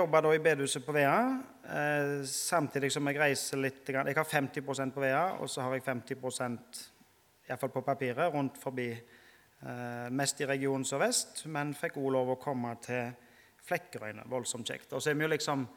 jobber 0.00 0.22
da 0.22 0.30
i 0.34 0.40
bedehuset 0.40 0.84
på 0.86 0.92
Vea, 0.96 1.16
eh, 1.64 2.22
samtidig 2.24 2.88
som 2.92 3.08
jeg 3.10 3.18
reiser 3.20 3.60
litt. 3.60 3.88
Jeg 3.88 4.16
har 4.16 4.24
50% 4.24 4.94
på 4.94 5.02
Vea, 5.02 5.24
og 5.40 5.50
så 5.50 5.66
har 5.66 5.74
jeg 5.76 5.84
50% 5.84 6.80
iallfall 7.48 7.72
på 7.74 7.82
papiret, 7.84 8.32
rundt 8.32 8.56
forbi. 8.56 8.90
eh, 8.92 10.08
Mest 10.10 10.40
i 10.40 10.46
regionen 10.46 10.84
sørvest, 10.84 11.46
men 11.46 11.74
fikk 11.74 11.98
òg 12.00 12.12
lov 12.12 12.30
å 12.32 12.38
komme 12.40 12.76
til 12.80 13.12
Flekkerøyne. 13.60 14.24
Voldsomt 14.26 14.66
kjekt. 14.66 14.92
Og 14.92 15.02
så 15.02 15.10
er 15.10 15.14
vi 15.14 15.26
jo 15.26 15.28
liksom 15.28 15.68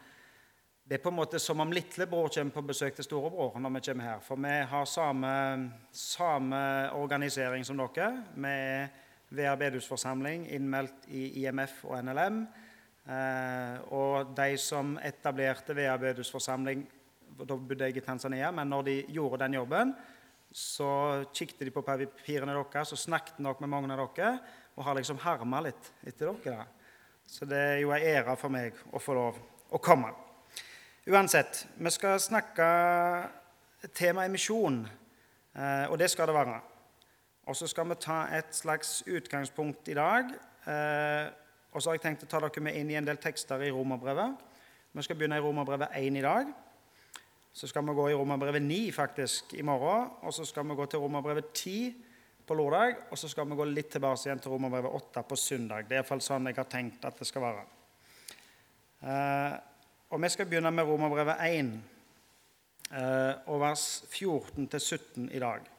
det 0.84 0.98
er 0.98 1.02
på 1.02 1.08
en 1.08 1.16
måte 1.16 1.38
som 1.38 1.60
om 1.60 1.72
lillebror 1.72 2.28
kommer 2.28 2.52
på 2.52 2.62
besøk 2.62 2.94
til 2.94 3.04
storebror 3.04 3.58
når 3.58 3.70
vi 3.74 3.80
kommer 3.80 4.04
her. 4.04 4.20
For 4.20 4.36
vi 4.36 4.48
har 4.48 4.84
samme, 4.84 5.70
samme 5.92 6.90
organisering 6.92 7.64
som 7.64 7.76
dere. 7.76 8.24
Vi 8.34 8.48
er 8.48 8.88
Vea 9.30 9.56
bedehusforsamling 9.56 10.46
innmeldt 10.52 11.08
i 11.08 11.42
IMF 11.44 11.84
og 11.84 12.04
NLM. 12.04 12.46
Eh, 13.04 13.80
og 13.92 14.30
de 14.36 14.54
som 14.56 14.94
etablerte 15.04 15.74
Vea 15.76 15.92
bedehusforsamling 16.00 16.86
Da 17.36 17.52
bodde 17.52 17.84
jeg 17.84 17.98
i 17.98 18.04
Tanzania, 18.04 18.48
men 18.54 18.70
når 18.70 18.84
de 18.86 18.94
gjorde 19.12 19.42
den 19.42 19.56
jobben, 19.58 19.90
så 20.54 21.24
kikket 21.34 21.64
de 21.66 21.72
på 21.74 21.82
papirene 21.82 22.54
deres 22.54 22.92
og 22.94 23.00
snakket 23.00 23.40
nok 23.42 23.60
med 23.60 23.72
mange 23.72 23.90
av 23.90 24.04
dere 24.14 24.36
og 24.76 24.84
har 24.86 24.94
liksom 24.94 25.18
herma 25.18 25.60
litt 25.66 25.90
etter 26.06 26.30
dere. 26.30 26.62
da. 26.62 26.66
Så 27.26 27.48
det 27.50 27.58
er 27.58 27.80
jo 27.82 27.90
en 27.90 28.06
ære 28.06 28.36
for 28.38 28.54
meg 28.54 28.78
å 28.94 29.02
få 29.02 29.16
lov 29.18 29.40
å 29.74 29.80
komme. 29.82 30.12
Uansett, 31.10 31.66
vi 31.74 31.90
skal 31.90 32.22
snakke 32.22 32.68
temaet 33.98 34.30
misjon, 34.30 34.84
eh, 35.56 35.90
og 35.90 35.98
det 35.98 36.10
skal 36.12 36.30
det 36.30 36.38
være. 36.38 36.60
Og 37.50 37.56
så 37.58 37.66
skal 37.68 37.90
vi 37.90 37.98
ta 38.00 38.22
et 38.32 38.54
slags 38.54 39.02
utgangspunkt 39.10 39.90
i 39.90 39.98
dag. 39.98 40.30
Og 41.74 41.82
så 41.82 41.90
har 41.90 41.98
jeg 41.98 42.04
tenkt 42.04 42.22
å 42.22 42.30
ta 42.30 42.38
dere 42.38 42.62
med 42.62 42.76
inn 42.78 42.92
i 42.92 42.96
en 42.98 43.06
del 43.06 43.18
tekster 43.18 43.62
i 43.66 43.72
Romerbrevet. 43.74 44.42
Vi 44.94 45.02
skal 45.02 45.18
begynne 45.18 45.40
i 45.40 45.42
Romerbrevet 45.42 45.96
1 45.98 46.18
i 46.20 46.22
dag. 46.22 46.52
Så 47.54 47.66
skal 47.66 47.82
vi 47.86 47.94
gå 47.98 48.08
i 48.10 48.14
Romerbrevet 48.14 48.62
9 48.62 48.92
faktisk 48.94 49.56
i 49.58 49.62
morgen. 49.66 50.06
Og 50.22 50.34
så 50.34 50.46
skal 50.46 50.68
vi 50.68 50.76
gå 50.78 50.86
til 50.86 51.02
Romerbrevet 51.02 51.50
10 51.50 51.94
på 52.46 52.54
lørdag. 52.54 53.08
Og 53.10 53.18
så 53.18 53.30
skal 53.30 53.50
vi 53.50 53.58
gå 53.58 53.66
litt 53.66 53.90
tilbake 53.90 54.22
igjen 54.28 54.42
til 54.42 54.54
Romerbrevet 54.54 54.94
8 55.10 55.26
på 55.26 55.38
søndag. 55.38 55.88
Det 55.88 55.98
er 55.98 56.04
iallfall 56.04 56.22
sånn 56.22 56.46
jeg 56.50 56.60
har 56.60 56.70
tenkt 56.70 57.10
at 57.10 57.18
det 57.18 57.26
skal 57.26 57.42
være. 57.48 57.66
Eh, 59.02 59.58
og 60.14 60.22
vi 60.22 60.30
skal 60.30 60.46
begynne 60.46 60.70
med 60.70 60.86
Romerbrevet 60.86 61.42
1 61.50 61.74
eh, 62.94 63.50
og 63.50 63.62
vers 63.66 63.88
14-17 64.14 65.26
i 65.34 65.42
dag. 65.42 65.73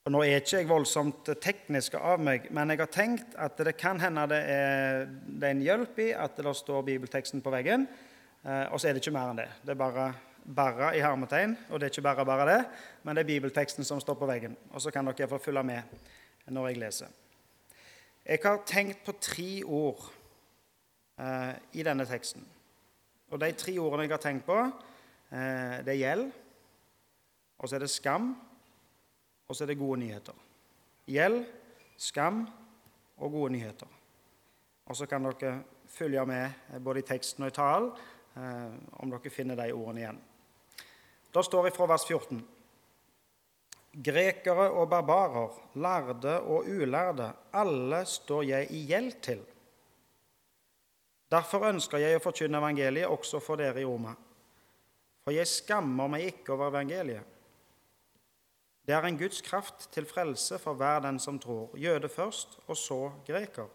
Og 0.00 0.14
Nå 0.14 0.22
er 0.24 0.38
ikke 0.40 0.62
jeg 0.62 0.68
voldsomt 0.70 1.28
teknisk 1.44 1.98
av 1.98 2.22
meg, 2.24 2.46
men 2.56 2.72
jeg 2.72 2.80
har 2.80 2.88
tenkt 2.88 3.34
at 3.36 3.58
det 3.60 3.74
kan 3.76 3.98
hende 4.00 4.22
det 4.30 4.38
er, 4.48 5.02
det 5.28 5.44
er 5.44 5.52
en 5.52 5.60
hjelp 5.66 6.00
i 6.00 6.06
at 6.16 6.40
det 6.40 6.54
står 6.56 6.86
bibelteksten 6.86 7.44
på 7.44 7.52
veggen. 7.52 7.84
Eh, 8.40 8.64
og 8.72 8.80
så 8.80 8.88
er 8.88 8.96
det 8.96 9.02
ikke 9.02 9.12
mer 9.12 9.34
enn 9.34 9.42
det. 9.42 9.48
Det 9.60 9.74
er 9.74 9.82
bare, 9.82 10.06
bare 10.56 10.94
i 10.96 11.04
hermetegn, 11.04 11.52
og 11.68 11.76
det 11.76 11.90
er 11.90 11.92
ikke 11.92 12.06
bare 12.08 12.24
bare 12.32 12.48
det, 12.48 12.58
men 13.04 13.16
det 13.16 13.26
er 13.26 13.32
bibelteksten 13.34 13.84
som 13.84 14.00
står 14.00 14.16
på 14.16 14.30
veggen. 14.32 14.56
Og 14.72 14.80
så 14.80 14.94
kan 14.94 15.04
dere 15.04 15.28
få 15.28 15.42
følge 15.44 15.68
med 15.68 16.08
når 16.48 16.70
jeg 16.70 16.80
leser. 16.80 17.16
Jeg 18.24 18.40
har 18.48 18.64
tenkt 18.64 19.04
på 19.04 19.18
tre 19.20 19.50
ord 19.68 20.06
eh, 21.20 21.54
i 21.76 21.84
denne 21.84 22.08
teksten. 22.08 22.48
Og 23.30 23.44
de 23.44 23.52
tre 23.52 23.76
ordene 23.76 24.08
jeg 24.08 24.16
har 24.16 24.24
tenkt 24.24 24.48
på, 24.48 24.62
eh, 24.64 25.80
det 25.84 25.92
er 25.92 26.04
gjeld, 26.06 26.30
og 27.60 27.68
så 27.68 27.76
er 27.76 27.84
det 27.84 27.92
skam, 27.92 28.32
og 29.50 29.56
så 29.56 29.64
er 29.64 29.72
det 29.72 29.80
gode 29.80 29.98
nyheter. 29.98 30.36
Gjeld, 31.10 31.42
skam 31.98 32.44
og 33.18 33.32
gode 33.34 33.56
nyheter. 33.56 33.88
Og 34.86 34.96
så 34.96 35.08
kan 35.10 35.26
dere 35.26 35.56
følge 35.90 36.22
med 36.26 36.78
både 36.84 37.02
i 37.02 37.06
teksten 37.08 37.44
og 37.44 37.50
i 37.50 37.56
talen 37.56 37.90
eh, 38.38 38.76
om 39.02 39.10
dere 39.10 39.32
finner 39.34 39.58
de 39.58 39.72
ordene 39.74 40.04
igjen. 40.04 40.20
Da 41.34 41.42
står 41.42 41.66
vi 41.66 41.74
fra 41.74 41.88
vers 41.90 42.06
14. 42.06 42.38
Grekere 44.06 44.68
og 44.70 44.86
barbarer, 44.90 45.58
lærde 45.82 46.36
og 46.46 46.70
ulærde, 46.70 47.32
alle 47.52 48.04
står 48.06 48.46
jeg 48.46 48.70
i 48.70 48.84
gjeld 48.86 49.16
til. 49.22 49.42
Derfor 51.30 51.66
ønsker 51.70 52.02
jeg 52.02 52.18
å 52.18 52.22
forkynne 52.22 52.58
evangeliet 52.62 53.10
også 53.10 53.42
for 53.42 53.58
dere 53.58 53.82
i 53.82 53.86
Roma. 53.86 54.14
For 55.26 55.34
jeg 55.34 55.50
skammer 55.50 56.10
meg 56.10 56.30
ikke 56.30 56.54
over 56.54 56.70
evangeliet. 56.70 57.39
Det 58.90 58.96
er 58.96 59.04
en 59.06 59.18
Guds 59.18 59.40
kraft 59.46 59.84
til 59.94 60.06
frelse 60.06 60.56
for 60.58 60.74
hver 60.74 60.98
den 61.04 61.18
som 61.22 61.36
tror, 61.38 61.70
jøde 61.78 62.08
først, 62.08 62.58
og 62.66 62.76
så 62.76 63.12
greker. 63.26 63.68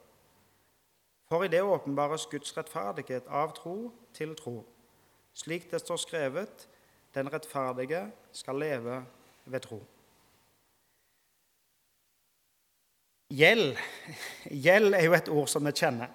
For 1.29 1.43
i 1.43 1.47
det 1.47 1.61
åpenbares 1.63 2.25
Guds 2.27 2.51
rettferdighet 2.57 3.29
av 3.31 3.53
tro 3.55 3.93
til 4.13 4.33
tro, 4.35 4.65
slik 5.33 5.71
det 5.71 5.79
står 5.79 6.01
skrevet:" 6.03 6.67
Den 7.15 7.31
rettferdige 7.33 8.11
skal 8.31 8.59
leve 8.59 9.05
ved 9.45 9.59
tro. 9.59 9.79
Gjeld 13.29 13.77
Gjeld 14.51 14.93
er 14.93 15.03
jo 15.05 15.13
et 15.13 15.29
ord 15.29 15.47
som 15.47 15.65
vi 15.65 15.71
kjenner. 15.71 16.11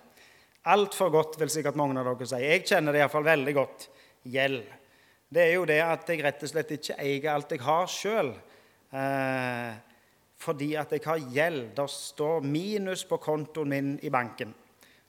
Altfor 0.65 1.09
godt, 1.09 1.41
vil 1.41 1.49
sikkert 1.49 1.77
mange 1.77 2.01
av 2.01 2.05
dere 2.05 2.27
si. 2.27 2.37
Jeg 2.37 2.67
kjenner 2.67 2.93
det 2.93 3.01
iallfall 3.01 3.25
veldig 3.25 3.55
godt. 3.55 3.89
Gjeld. 4.25 4.63
Det 5.33 5.43
er 5.43 5.55
jo 5.55 5.65
det 5.65 5.81
at 5.81 6.09
jeg 6.09 6.23
rett 6.23 6.43
og 6.43 6.49
slett 6.53 6.71
ikke 6.71 7.01
eier 7.01 7.33
alt 7.33 7.51
jeg 7.51 7.65
har 7.65 7.87
sjøl. 7.87 8.35
Eh, 8.91 9.75
fordi 10.41 10.73
at 10.81 10.93
jeg 10.93 11.05
har 11.05 11.21
gjeld. 11.33 11.63
Det 11.77 11.87
står 11.91 12.41
minus 12.47 13.05
på 13.05 13.21
kontoen 13.21 13.69
min 13.69 13.93
i 14.03 14.11
banken. 14.11 14.55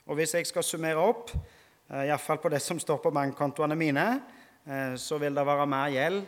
Og 0.08 0.18
hvis 0.20 0.36
jeg 0.36 0.48
skal 0.50 0.66
summere 0.66 1.00
opp, 1.00 1.32
eh, 1.90 2.08
iallfall 2.10 2.42
på 2.42 2.52
det 2.52 2.62
som 2.62 2.80
står 2.80 2.98
på 2.98 3.14
bankkontoene 3.16 3.76
mine, 3.76 4.22
eh, 4.68 4.96
så 4.96 5.18
vil 5.18 5.34
det 5.34 5.46
være 5.46 5.68
mer 5.68 5.90
gjeld 5.90 6.26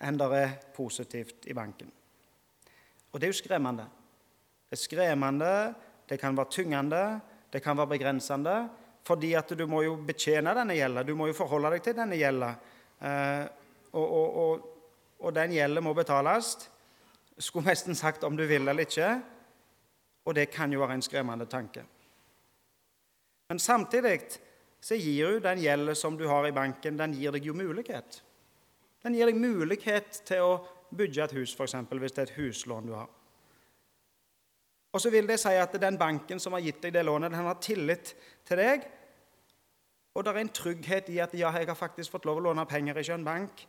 enn 0.00 0.16
det 0.16 0.26
er 0.36 0.58
positivt 0.76 1.46
i 1.46 1.54
banken. 1.54 1.90
Og 3.12 3.20
det 3.20 3.26
er 3.26 3.32
jo 3.32 3.42
skremmende. 3.42 3.86
Det 4.68 4.76
er 4.76 4.82
skremmende, 4.82 5.74
det 6.08 6.20
kan 6.20 6.36
være 6.36 6.50
tyngende, 6.50 7.20
det 7.50 7.62
kan 7.62 7.76
være 7.76 7.98
begrensende. 7.98 8.68
Fordi 9.06 9.34
at 9.34 9.48
du 9.48 9.66
må 9.66 9.82
jo 9.82 9.96
betjene 9.96 10.54
denne 10.54 10.74
gjelda, 10.74 11.02
du 11.02 11.14
må 11.14 11.28
jo 11.28 11.32
forholde 11.32 11.70
deg 11.70 11.82
til 11.82 11.94
denne 11.94 12.16
gjelda. 12.18 12.54
Eh, 13.00 13.44
og, 13.92 14.06
og, 14.06 14.36
og, 14.36 14.66
og 15.20 15.34
den 15.34 15.52
gjelda 15.52 15.80
må 15.80 15.94
betales 15.94 16.68
skulle 17.38 17.68
nesten 17.68 17.94
sagt 17.94 18.24
om 18.24 18.36
du 18.36 18.46
vil 18.46 18.68
eller 18.68 18.86
ikke. 18.86 19.10
Og 20.26 20.34
det 20.34 20.48
kan 20.50 20.72
jo 20.72 20.82
være 20.82 20.98
en 20.98 21.04
skremmende 21.04 21.46
tanke. 21.46 21.84
Men 23.48 23.58
samtidig 23.62 24.20
så 24.82 24.96
gir 24.98 25.20
jo 25.20 25.42
den 25.42 25.60
gjelden 25.62 25.94
som 25.94 26.16
du 26.18 26.26
har 26.28 26.46
i 26.46 26.54
banken, 26.54 26.98
den 26.98 27.14
gir 27.14 27.34
deg 27.34 27.46
jo 27.46 27.54
mulighet. 27.54 28.22
Den 29.02 29.14
gir 29.14 29.30
deg 29.30 29.38
mulighet 29.38 30.22
til 30.26 30.42
å 30.42 30.56
bygge 30.96 31.24
et 31.24 31.36
hus, 31.36 31.54
f.eks. 31.54 31.76
hvis 31.90 32.16
det 32.16 32.22
er 32.22 32.30
et 32.30 32.38
huslån 32.40 32.90
du 32.90 32.94
har. 32.96 33.08
Og 34.96 35.02
så 35.02 35.10
vil 35.12 35.28
det 35.28 35.38
si 35.42 35.52
at 35.60 35.74
den 35.80 35.98
banken 36.00 36.40
som 36.40 36.54
har 36.56 36.64
gitt 36.64 36.80
deg 36.82 36.94
det 36.96 37.04
lånet, 37.04 37.30
den 37.34 37.46
har 37.46 37.58
tillit 37.60 38.14
til 38.48 38.58
deg. 38.62 38.86
Og 40.16 40.24
det 40.24 40.32
er 40.32 40.40
en 40.40 40.54
trygghet 40.58 41.10
i 41.12 41.18
at 41.20 41.34
ja, 41.36 41.50
jeg 41.52 41.68
har 41.68 41.76
faktisk 41.76 42.14
fått 42.14 42.24
lov 42.24 42.40
å 42.40 42.46
låne 42.48 42.64
penger 42.66 42.98
i 43.02 43.10
en 43.12 43.26
bank. 43.26 43.66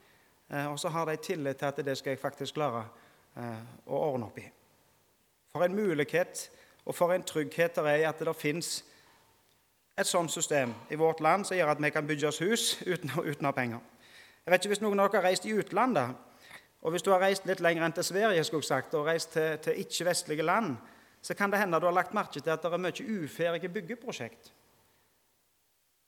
Eh, 0.47 0.69
og 0.71 0.79
så 0.79 0.89
har 0.93 1.09
de 1.09 1.17
tillit 1.19 1.59
til 1.59 1.67
at 1.67 1.81
det 1.83 1.97
skal 1.99 2.15
jeg 2.15 2.21
faktisk 2.21 2.55
klare 2.55 2.85
å 3.37 3.97
ordne 3.97 4.27
opp 4.29 4.39
i. 4.41 4.45
For 5.53 5.65
en 5.65 5.75
mulighet 5.75 6.47
og 6.85 6.95
for 6.95 7.13
en 7.13 7.25
trygghet 7.25 7.75
det 7.77 7.93
er 7.93 8.09
at 8.09 8.21
det 8.23 8.35
fins 8.35 8.81
et 9.97 10.07
sånt 10.07 10.31
system 10.31 10.73
i 10.93 10.97
vårt 10.99 11.21
land 11.25 11.45
som 11.45 11.57
gjør 11.57 11.73
at 11.73 11.81
vi 11.81 11.89
kan 11.89 12.07
bygge 12.07 12.27
oss 12.29 12.41
hus 12.41 12.65
uten, 12.85 13.11
uten 13.17 13.45
å 13.45 13.51
ha 13.51 13.55
penger. 13.55 13.81
Jeg 14.45 14.53
vet 14.53 14.63
ikke 14.63 14.71
Hvis 14.75 14.83
noen 14.85 14.99
av 14.99 15.09
dere 15.09 15.21
har 15.21 15.29
reist 15.31 15.45
i 15.45 15.55
utlandet, 15.57 16.13
og 16.81 16.93
hvis 16.93 17.03
du 17.03 17.09
har 17.11 17.19
reist 17.19 17.47
litt 17.49 17.59
lenger 17.59 17.83
enn 17.83 17.95
til 17.97 18.05
Sverige 18.05 18.43
skulle 18.45 18.63
jeg 18.63 18.69
sagt, 18.69 18.93
og 18.95 19.09
reist 19.09 19.33
til, 19.33 19.57
til 19.59 19.81
ikke-vestlige 19.81 20.45
land, 20.45 20.77
så 21.21 21.33
kan 21.35 21.51
det 21.51 21.59
hende 21.59 21.79
du 21.81 21.87
har 21.89 21.95
lagt 21.97 22.13
merke 22.15 22.39
til 22.39 22.53
at 22.53 22.63
det 22.63 22.71
er 22.71 22.79
mye 22.79 23.07
uferdige 23.17 23.73
byggeprosjekt. 23.73 24.53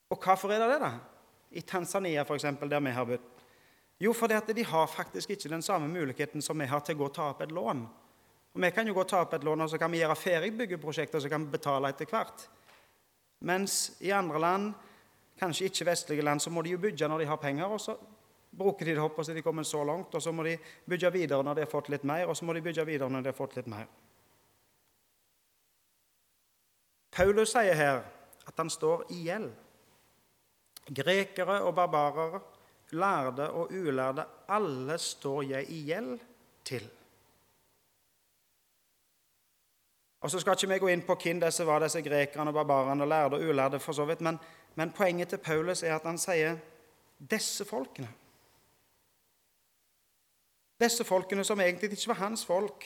Og 0.09 0.21
hvorfor 0.23 0.53
er 0.53 0.61
det 0.61 0.69
det? 0.75 0.79
da? 0.85 0.91
I 1.51 1.61
Tanzania, 1.61 2.21
f.eks., 2.21 2.43
der 2.43 2.79
vi 2.79 2.93
har 2.95 3.05
bodd. 3.05 3.38
Jo, 3.99 4.13
fordi 4.15 4.33
at 4.33 4.51
de 4.55 4.63
har 4.63 4.87
faktisk 4.87 5.29
ikke 5.35 5.49
den 5.51 5.61
samme 5.61 5.87
muligheten 5.87 6.41
som 6.41 6.59
vi 6.59 6.67
har 6.71 6.79
til 6.79 6.95
å 6.95 6.99
gå 7.01 7.07
og 7.09 7.15
ta 7.15 7.31
opp 7.33 7.41
et 7.43 7.51
lån. 7.51 7.81
Og 8.53 8.61
Vi 8.61 8.69
kan 8.71 8.87
jo 8.87 8.93
gå 8.93 9.01
og 9.03 9.07
ta 9.07 9.21
opp 9.21 9.33
et 9.33 9.43
lån, 9.43 9.61
og 9.61 9.69
så 9.69 9.77
kan 9.77 9.91
vi 9.91 9.99
gjøre 9.99 10.15
ferdig 10.15 10.53
byggeprosjekter, 10.57 11.17
og 11.17 11.21
så 11.21 11.29
kan 11.29 11.45
vi 11.45 11.51
betale 11.51 11.89
etter 11.89 12.05
hvert. 12.05 12.47
Mens 13.39 13.97
i 14.01 14.11
andre 14.11 14.39
land, 14.39 14.73
kanskje 15.39 15.69
ikke-vestlige 15.69 16.23
land, 16.23 16.41
så 16.41 16.49
må 16.49 16.61
de 16.61 16.73
jo 16.73 16.81
bygge 16.81 17.07
når 17.07 17.19
de 17.19 17.27
har 17.29 17.37
penger, 17.37 17.65
og 17.65 17.81
så 17.81 17.95
bruker 18.51 18.85
de 18.85 18.95
det 18.97 19.03
opp 19.03 19.19
og 19.19 19.25
så 19.25 19.33
de 19.33 19.43
kommer 19.45 19.63
så 19.63 19.83
langt, 19.83 20.15
og 20.15 20.21
så 20.21 20.31
må 20.31 20.43
de 20.43 20.57
bygge 20.89 21.11
videre 21.13 21.43
når 21.43 21.55
de 21.55 21.61
har 21.65 21.71
fått 21.71 21.89
litt 21.89 22.03
mer, 22.03 22.27
og 22.27 22.37
så 22.37 22.45
må 22.45 22.53
de 22.53 22.63
bygge 22.65 22.85
videre 22.85 23.09
når 23.09 23.21
de 23.21 23.31
har 23.31 23.37
fått 23.37 23.55
litt 23.59 23.67
mer. 23.69 23.87
Paulus 27.11 27.51
sier 27.51 27.75
her 27.75 28.01
at 28.47 28.57
han 28.57 28.69
står 28.69 29.05
i 29.13 29.25
gjeld. 29.27 29.51
Grekere 30.89 31.59
og 31.67 31.75
barbarere 31.77 32.41
lærde 32.91 33.49
og 33.51 33.71
ulærde, 33.71 34.25
alle 34.47 34.97
står 34.97 35.41
jeg 35.41 35.69
i 35.69 35.83
gjeld 35.85 36.19
til. 36.65 36.89
Og 40.21 40.31
Så 40.31 40.39
skal 40.39 40.53
ikke 40.53 40.73
vi 40.73 40.79
gå 40.79 40.87
inn 40.91 41.05
på 41.07 41.15
hvem 41.15 41.39
disse 41.39 41.65
var, 41.65 41.79
disse 41.79 42.01
grekerne, 42.01 42.53
barbarene, 42.53 43.05
lærde 43.05 43.37
og 43.37 43.43
ulærde, 43.49 43.79
for 43.79 43.93
så 43.93 44.05
vidt, 44.05 44.21
men, 44.21 44.39
Men 44.75 44.91
poenget 44.91 45.29
til 45.29 45.37
Paulus 45.37 45.83
er 45.83 45.95
at 45.95 46.05
han 46.07 46.17
sier 46.17 46.57
disse 47.19 47.65
folkene. 47.65 48.07
Disse 50.79 51.03
folkene 51.03 51.43
som 51.43 51.59
egentlig 51.59 51.91
ikke 51.91 52.13
var 52.13 52.21
hans 52.21 52.45
folk, 52.45 52.85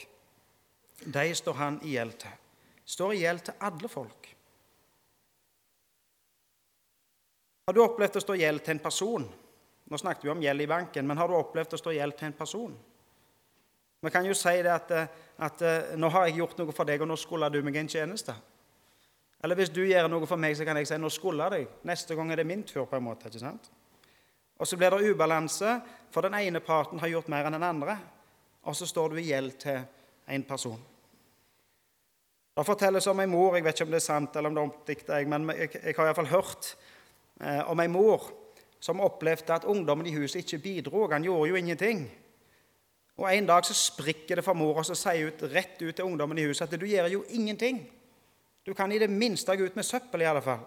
de 1.04 1.34
står 1.34 1.52
han 1.52 1.78
i 1.82 1.94
gjeld 1.94 2.16
til. 2.24 2.30
Står 2.84 3.12
i 3.12 3.20
gjeld 3.22 3.44
til 3.46 3.54
alle 3.60 3.88
folk. 3.88 4.30
Har 7.68 7.76
du 7.76 7.84
opplevd 7.84 8.18
å 8.18 8.24
stå 8.24 8.34
i 8.34 8.42
gjeld 8.42 8.64
til 8.64 8.74
en 8.74 8.82
person? 8.82 9.28
Nå 9.90 10.00
snakket 10.00 10.24
vi 10.24 10.32
om 10.32 10.42
gjeld 10.42 10.64
i 10.64 10.68
banken, 10.70 11.06
men 11.06 11.18
har 11.20 11.28
du 11.28 11.36
opplevd 11.36 11.76
å 11.76 11.80
stå 11.80 11.92
i 11.92 11.98
gjeld 11.98 12.16
til 12.18 12.30
en 12.30 12.36
person? 12.38 12.74
Vi 14.04 14.12
kan 14.12 14.26
jo 14.26 14.34
si 14.36 14.52
det 14.64 14.72
at, 14.72 14.90
at, 15.40 15.62
nå 15.96 16.08
har 16.12 16.26
jeg 16.28 16.38
gjort 16.40 16.58
noe 16.60 16.72
for 16.76 16.88
deg, 16.88 17.00
og 17.04 17.08
nå 17.08 17.16
skulle 17.20 17.48
du 17.52 17.60
meg 17.64 17.78
en 17.80 17.88
tjeneste. 17.88 18.34
Eller 19.44 19.56
hvis 19.60 19.72
du 19.72 19.82
gjør 19.84 20.08
noe 20.12 20.28
for 20.28 20.40
meg, 20.40 20.56
så 20.56 20.64
kan 20.64 20.76
jeg 20.80 20.88
si 20.88 20.98
nå 21.00 21.10
skulle 21.12 21.46
jeg 21.46 21.64
deg. 21.64 21.78
Neste 21.88 22.16
gang 22.16 22.32
er 22.32 22.40
det 22.40 22.48
min 22.48 22.64
tur. 22.64 22.84
på 22.88 22.96
en 22.96 23.04
måte, 23.04 23.28
ikke 23.28 23.40
sant? 23.40 23.70
Og 24.56 24.68
så 24.68 24.76
blir 24.76 24.92
det 24.92 25.10
ubalanse, 25.10 25.78
for 26.12 26.24
den 26.24 26.36
ene 26.38 26.60
parten 26.64 27.00
har 27.00 27.10
gjort 27.12 27.28
mer 27.32 27.48
enn 27.48 27.56
den 27.56 27.66
andre. 27.68 27.96
Og 28.64 28.76
så 28.76 28.86
står 28.88 29.12
du 29.12 29.20
i 29.20 29.28
gjeld 29.28 29.56
til 29.60 29.82
en 30.28 30.44
person. 30.48 30.80
Det 32.54 32.62
fortelles 32.64 33.06
om 33.10 33.18
ei 33.20 33.26
mor 33.26 33.56
Jeg 33.56 33.64
vet 33.64 33.74
ikke 33.74 33.88
om 33.88 33.90
det 33.90 33.98
er 33.98 34.04
sant 34.04 34.36
eller 34.36 34.48
om 34.48 34.54
det 34.54 34.62
er 34.62 34.68
omdikta, 34.68 35.16
men 35.26 35.48
jeg, 35.56 35.70
jeg 35.74 35.96
har 35.96 36.06
iallfall 36.06 36.30
hørt 36.30 36.68
eh, 37.40 37.62
om 37.70 37.80
ei 37.82 37.88
mor 37.90 38.28
som 38.84 39.00
opplevde 39.00 39.54
at 39.54 39.64
ungdommen 39.64 40.06
i 40.06 40.12
huset 40.12 40.42
ikke 40.42 40.58
bidro. 40.58 41.06
Han 41.10 41.24
gjorde 41.24 41.48
jo 41.48 41.56
ingenting. 41.56 42.04
Og 43.16 43.34
En 43.34 43.46
dag 43.46 43.64
så 43.64 43.74
sprikker 43.74 44.36
det 44.36 44.44
for 44.44 44.52
mor, 44.52 44.76
og 44.76 44.86
så 44.86 44.94
sier 44.94 45.30
hun 45.30 45.50
rett 45.54 45.82
ut 45.82 45.94
til 45.94 46.04
ungdommen 46.04 46.38
i 46.38 46.44
huset 46.44 46.66
at 46.66 46.80
du 46.80 46.86
gjør 46.86 47.08
jo 47.08 47.24
ingenting. 47.28 47.80
Du 48.66 48.74
kan 48.74 48.92
i 48.92 48.98
det 48.98 49.10
minste 49.10 49.56
gå 49.56 49.64
ut 49.64 49.76
med 49.76 49.84
søppel, 49.84 50.20
i 50.20 50.28
alle 50.28 50.42
fall. 50.42 50.60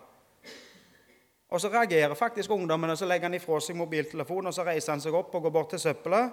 Og 1.49 1.61
Så 1.61 1.69
reagerer 1.69 2.13
faktisk 2.13 2.51
ungdommen, 2.51 2.89
og 2.89 2.97
så 2.97 3.05
legger 3.05 3.29
han 3.29 3.33
ifra 3.33 3.59
seg 3.59 3.75
mobiltelefonen 3.75 4.47
og 4.47 4.53
så 4.53 4.63
reiser 4.63 4.91
han 4.91 5.01
seg 5.01 5.13
opp 5.13 5.35
og 5.35 5.43
går 5.43 5.49
bort 5.49 5.69
til 5.69 5.79
søppelet 5.79 6.31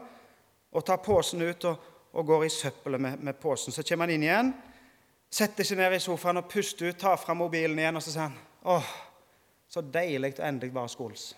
og 0.73 0.85
tar 0.85 0.97
posen 0.97 1.43
ut 1.43 1.65
og, 1.65 1.77
og 2.13 2.27
går 2.27 2.45
i 2.45 2.49
søppelet 2.49 3.01
med, 3.01 3.19
med, 3.19 3.35
posen. 3.35 3.73
Så 3.73 3.83
kommer 3.83 4.09
han 4.09 4.15
inn 4.15 4.27
igjen, 4.27 4.53
setter 5.31 5.65
seg 5.65 5.79
ned 5.79 5.95
i 5.95 6.01
sofaen 6.03 6.41
og 6.41 6.49
puster 6.51 6.89
ut, 6.89 6.99
tar 6.99 7.17
fram 7.17 7.45
mobilen 7.45 7.79
igjen 7.79 7.97
og 7.97 8.03
så 8.03 8.11
sier 8.11 8.27
han, 8.27 8.37
åh, 8.65 8.93
så 9.69 9.83
deilig 9.83 10.35
å 10.41 10.49
endelig 10.49 10.75
være 10.75 10.89
skoles. 10.97 11.35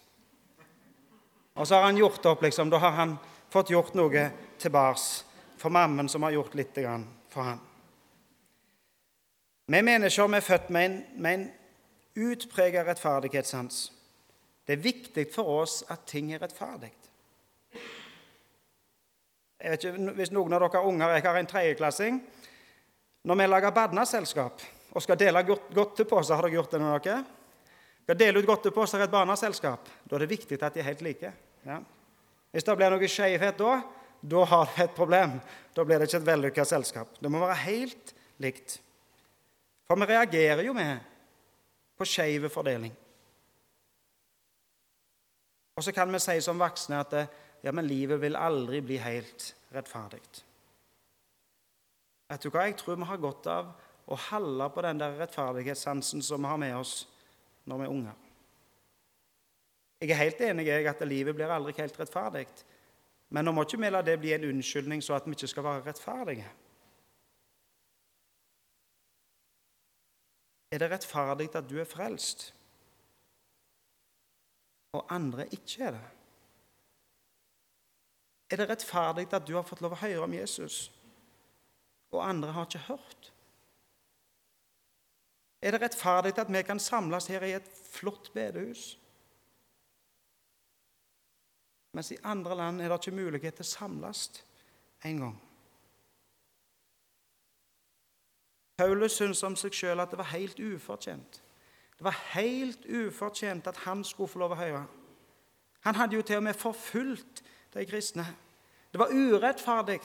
Og 1.57 1.69
så 1.69 1.75
har 1.75 1.83
han 1.89 1.97
gjort 1.97 2.27
opp, 2.27 2.43
liksom. 2.43 2.71
Da 2.71 2.79
har 2.79 2.91
han 2.91 3.17
fått 3.49 3.71
gjort 3.71 3.95
noe 3.97 4.31
tilbake 4.59 5.01
for 5.57 5.73
mammen 5.73 6.09
som 6.09 6.23
har 6.23 6.37
gjort 6.37 6.55
litt 6.55 6.79
for 7.33 7.43
han. 7.43 7.61
Vi 9.67 9.83
mennesker 9.83 10.29
vi 10.29 10.37
er 10.37 10.45
født 10.45 10.69
med 10.71 10.85
en, 10.85 10.97
med 11.17 11.35
en 11.35 11.47
utpreget 12.29 12.87
rettferdighetssans. 12.87 13.93
Det 14.67 14.77
er 14.77 14.83
viktig 14.83 15.27
for 15.35 15.63
oss 15.63 15.81
at 15.91 16.07
ting 16.07 16.33
er 16.35 16.43
rettferdig. 16.43 16.93
Jeg 19.63 19.73
vet 19.73 19.85
ikke, 19.85 20.13
Hvis 20.19 20.33
noen 20.35 20.53
av 20.53 20.61
dere 20.61 20.79
er 20.79 20.87
unger 20.87 21.15
Jeg 21.15 21.23
har 21.25 21.37
en 21.39 21.47
tredjeklassing. 21.47 22.21
Når 23.25 23.35
vi 23.41 23.47
lager 23.47 23.75
barneselskap 23.75 24.63
og 24.93 25.03
skal 25.03 25.19
dele 25.19 25.43
godteposer 25.47 26.35
Har 26.35 26.47
dere 26.47 26.59
gjort 26.59 26.71
det 26.71 26.81
med 26.81 27.01
dere? 27.07 27.25
Skal 28.03 28.19
dele 28.19 28.39
ut 28.39 28.47
godteposer 28.47 29.01
i 29.01 29.03
et 29.03 29.11
barneselskap. 29.11 29.89
Da 30.05 30.15
er 30.15 30.23
det 30.23 30.31
viktig 30.31 30.63
at 30.63 30.75
de 30.75 30.81
er 30.81 30.91
helt 30.93 31.03
like. 31.03 31.33
Ja. 31.67 31.81
Hvis 32.55 32.65
det 32.65 32.77
blir 32.79 32.95
noe 32.95 33.09
skeivhet 33.11 33.59
da, 33.59 33.73
da 34.27 34.45
har 34.49 34.69
det 34.73 34.85
et 34.87 34.97
problem. 34.97 35.37
Da 35.75 35.85
blir 35.85 36.01
det 36.01 36.09
ikke 36.09 36.23
et 36.23 36.29
vellykka 36.29 36.65
selskap. 36.67 37.19
Det 37.21 37.31
må 37.31 37.43
være 37.43 37.59
helt 37.67 38.15
likt. 38.43 38.79
For 39.87 39.99
vi 40.01 40.09
reagerer 40.09 40.65
jo 40.67 40.75
med 40.77 41.03
på 41.97 42.07
skeiv 42.09 42.49
fordeling. 42.53 42.95
Og 45.77 45.85
så 45.85 45.93
kan 45.93 46.13
vi 46.13 46.21
si 46.23 46.39
som 46.41 46.59
voksne 46.61 47.03
at 47.03 47.15
ja, 47.63 47.73
men 47.73 47.87
livet 47.87 48.21
vil 48.23 48.39
aldri 48.39 48.81
bli 48.85 48.97
helt 49.03 49.51
rettferdig. 49.75 50.23
Vet 52.27 52.43
du 52.43 52.51
hva? 52.51 52.65
Jeg 52.67 52.79
tror 52.81 52.99
vi 52.99 53.09
har 53.11 53.23
godt 53.23 53.49
av 53.53 53.75
å 54.07 54.19
holde 54.31 54.69
på 54.73 54.85
den 54.87 55.03
der 55.03 55.19
rettferdighetssansen 55.21 56.23
som 56.25 56.43
vi 56.43 56.51
har 56.51 56.63
med 56.63 56.77
oss 56.79 56.95
når 57.67 57.83
vi 57.83 57.87
er 57.87 57.93
unger. 57.93 58.26
Jeg 60.01 60.11
er 60.11 60.21
helt 60.21 60.41
enig 60.45 60.67
i 60.69 60.89
at 60.91 61.05
livet 61.09 61.35
blir 61.35 61.53
aldri 61.53 61.73
helt 61.79 62.01
rettferdig. 62.01 62.47
Men 63.33 63.47
nå 63.47 63.53
må 63.53 63.65
ikke 63.65 63.81
vi 63.81 63.91
la 63.91 64.03
det 64.05 64.19
bli 64.21 64.35
en 64.37 64.45
unnskyldning 64.51 65.03
så 65.03 65.17
at 65.17 65.27
vi 65.27 65.35
ikke 65.35 65.49
skal 65.51 65.65
være 65.65 65.87
rettferdige. 65.87 66.51
Er 70.71 70.83
det 70.83 70.91
rettferdig 70.91 71.49
at 71.55 71.71
du 71.71 71.79
er 71.81 71.89
frelst, 71.89 72.51
og 74.93 75.07
andre 75.15 75.47
ikke 75.55 75.85
er 75.85 75.95
det? 75.95 76.05
Er 78.51 78.61
det 78.61 78.69
rettferdig 78.71 79.27
at 79.33 79.47
du 79.47 79.55
har 79.57 79.65
fått 79.67 79.81
lov 79.81 79.97
å 79.97 80.03
høre 80.03 80.27
om 80.27 80.35
Jesus, 80.35 80.91
og 82.13 82.23
andre 82.27 82.53
har 82.53 82.69
ikke 82.69 82.85
hørt? 82.91 83.33
Er 85.63 85.75
det 85.75 85.83
rettferdig 85.83 86.37
at 86.39 86.53
vi 86.53 86.63
kan 86.63 86.81
samles 86.83 87.27
her 87.33 87.43
i 87.43 87.57
et 87.57 87.71
flott 87.91 88.31
bedehus? 88.35 88.99
Mens 91.97 92.13
i 92.13 92.19
andre 92.29 92.57
land 92.57 92.83
er 92.83 92.93
det 92.93 92.99
ikke 93.01 93.17
mulighet 93.17 93.57
til 93.57 93.65
å 93.65 93.71
samles 93.71 94.27
en 95.09 95.23
gang. 95.23 95.37
Paulus 98.77 99.17
syntes 99.17 99.41
om 99.49 99.57
seg 99.57 99.73
sjøl 99.73 100.03
at 100.05 100.13
det 100.13 100.19
var 100.21 100.29
helt 100.35 100.61
ufortjent. 100.61 101.41
Det 101.97 102.05
var 102.05 102.19
helt 102.35 102.85
ufortjent 102.85 103.67
at 103.73 103.81
han 103.87 104.05
skulle 104.05 104.29
få 104.29 104.43
lov 104.45 104.53
å 104.53 104.61
høre. 104.61 104.85
Han 105.89 105.97
hadde 105.97 106.19
jo 106.19 106.27
til 106.27 106.43
og 106.43 106.45
med 106.45 106.61
forfulgt 106.61 107.41
de 107.73 107.89
kristne. 107.89 108.27
Det 108.93 109.01
var 109.01 109.17
urettferdig. 109.17 110.01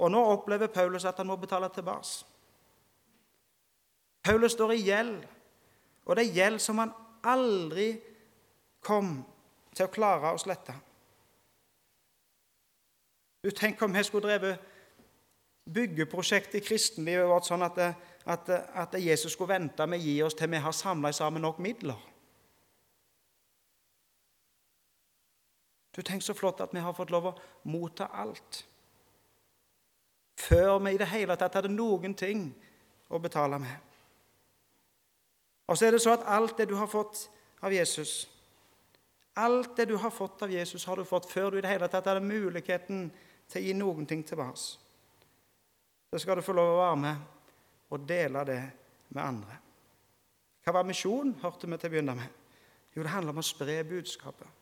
Og 0.00 0.08
nå 0.08 0.24
opplever 0.32 0.72
Paulus 0.72 1.04
at 1.04 1.20
han 1.20 1.28
må 1.28 1.36
betale 1.36 1.68
tilbake. 1.74 2.24
Paulus 4.24 4.56
står 4.56 4.72
i 4.72 4.84
gjeld, 4.88 5.20
og 6.04 6.16
det 6.16 6.24
er 6.24 6.38
gjeld 6.38 6.64
som 6.64 6.80
han 6.80 6.96
aldri 7.24 7.92
kom 8.84 9.20
til 9.74 9.86
å 9.86 9.92
klare 9.92 10.32
å 10.34 10.40
slette. 10.40 10.74
Du 13.40 13.50
Tenk 13.56 13.80
om 13.82 13.94
vi 13.94 14.02
skulle 14.04 14.28
drevet 14.28 14.68
byggeprosjekt 15.70 16.54
i 16.54 16.62
kristenlivet 16.64 17.28
vårt 17.28 17.46
sånn 17.48 17.64
at, 17.64 17.78
at, 18.24 18.48
at, 18.50 18.96
Jesus 19.00 19.32
skulle 19.32 19.54
vente 19.54 19.86
med 19.86 20.00
å 20.00 20.04
gi 20.04 20.16
oss 20.24 20.36
til 20.36 20.50
vi 20.50 20.60
har 20.60 20.74
samla 20.76 21.12
sammen 21.16 21.44
nok 21.44 21.60
midler. 21.62 21.98
Du 25.96 26.02
Tenk 26.06 26.22
så 26.22 26.34
flott 26.34 26.60
at 26.60 26.74
vi 26.74 26.82
har 26.82 26.94
fått 26.96 27.10
lov 27.10 27.30
å 27.30 27.36
motta 27.68 28.10
alt. 28.12 28.64
Før 30.40 30.78
vi 30.84 30.94
i 30.94 31.00
det 31.00 31.08
hele 31.10 31.36
tatt 31.36 31.58
hadde 31.58 31.72
noen 31.72 32.14
ting 32.16 32.48
å 33.10 33.18
betale 33.20 33.58
med. 33.60 33.88
Og 35.68 35.78
så 35.78 35.86
er 35.86 35.94
det 35.94 36.02
så 36.02 36.14
at 36.16 36.26
alt 36.26 36.56
det 36.58 36.68
du 36.70 36.76
har 36.78 36.88
fått 36.90 37.28
av 37.62 37.74
Jesus 37.74 38.24
Alt 39.40 39.74
det 39.78 39.88
du 39.88 39.96
har 40.00 40.12
fått 40.12 40.42
av 40.44 40.52
Jesus, 40.52 40.84
har 40.84 41.00
du 41.00 41.08
fått 41.08 41.28
før 41.30 41.50
du 41.50 41.58
i 41.58 41.64
det 41.64 41.72
hele 41.72 41.88
tatt 41.88 42.08
hadde 42.10 42.24
muligheten 42.24 43.08
til 43.50 43.60
å 43.60 43.64
gi 43.64 43.74
noen 43.78 44.08
ting 44.08 44.24
tilbake 44.26 44.90
så 46.10 46.18
skal 46.18 46.36
du 46.36 46.42
få 46.42 46.54
lov 46.58 46.72
å 46.72 46.78
være 46.80 46.96
med 46.98 47.26
og 47.94 48.06
dele 48.06 48.42
det 48.46 48.60
med 49.14 49.22
andre. 49.22 49.58
Hva 50.64 50.74
var 50.74 50.88
misjon, 50.88 51.36
hørte 51.42 51.70
vi 51.70 51.78
til 51.78 51.90
å 51.90 51.92
begynne 51.92 52.16
med? 52.18 52.32
Jo, 52.94 53.04
det 53.04 53.12
handler 53.12 53.34
om 53.34 53.42
å 53.42 53.46
spre 53.46 53.76
budskapet. 53.86 54.58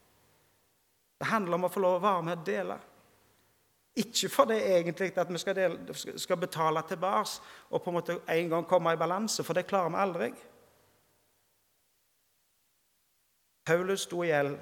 Det 1.18 1.28
handler 1.30 1.56
om 1.56 1.64
å 1.66 1.70
få 1.72 1.80
lov 1.80 1.96
å 1.96 2.04
være 2.04 2.26
med 2.26 2.36
og 2.36 2.44
dele. 2.46 2.76
Ikke 3.98 4.28
for 4.30 4.50
det 4.52 4.60
egentlig 4.60 5.10
at 5.16 5.32
vi 5.32 5.40
skal, 5.40 5.56
dele, 5.56 5.96
skal 5.96 6.38
betale 6.38 6.84
tilbake 6.86 7.40
og 7.72 7.82
på 7.82 7.90
en 7.90 7.96
måte 7.96 8.18
en 8.36 8.52
gang 8.52 8.68
komme 8.68 8.92
i 8.92 9.00
balanse, 9.00 9.44
for 9.44 9.56
det 9.56 9.66
klarer 9.66 9.94
vi 9.94 10.02
aldri. 10.04 10.30
Paulus 13.68 14.06
sto 14.08 14.22
i 14.24 14.30
gjeld. 14.30 14.56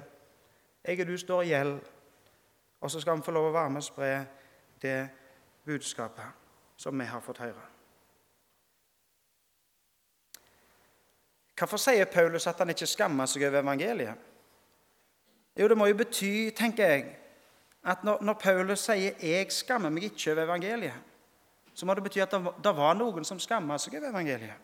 Jeg 0.83 0.99
og 1.01 1.07
du 1.07 1.17
står 1.17 1.41
i 1.41 1.53
gjeld. 1.53 1.79
Og 2.81 2.91
så 2.91 2.99
skal 3.01 3.17
vi 3.17 3.23
få 3.25 3.31
lov 3.31 3.49
å 3.49 3.55
være 3.55 3.71
med 3.71 3.81
og 3.81 3.87
spre 3.87 4.11
det 4.81 4.97
budskapet 5.65 6.43
som 6.77 6.99
vi 6.99 7.07
har 7.07 7.23
fått 7.23 7.39
høre. 7.41 7.63
Hvorfor 11.57 11.81
sier 11.81 12.05
Paulus 12.05 12.45
at 12.47 12.59
han 12.61 12.69
ikke 12.69 12.85
skammer 12.85 13.25
seg 13.25 13.47
over 13.47 13.63
evangeliet? 13.63 14.27
Jo, 15.57 15.67
det 15.67 15.77
må 15.77 15.87
jo 15.89 15.97
bety, 15.97 16.51
tenker 16.53 16.91
jeg, 16.91 17.07
at 17.87 18.03
når, 18.05 18.21
når 18.21 18.33
Paulus 18.33 18.79
sier 18.85 19.15
'jeg 19.19 19.51
skammer 19.51 19.89
meg 19.89 20.03
ikke 20.03 20.31
over 20.31 20.43
evangeliet', 20.43 21.01
så 21.73 21.85
må 21.85 21.93
det 21.93 22.03
bety 22.03 22.19
at 22.19 22.31
det, 22.31 22.53
det 22.63 22.75
var 22.77 22.93
noen 22.93 23.25
som 23.25 23.39
skamma 23.39 23.77
seg 23.77 23.95
over 23.95 24.09
evangeliet. 24.09 24.59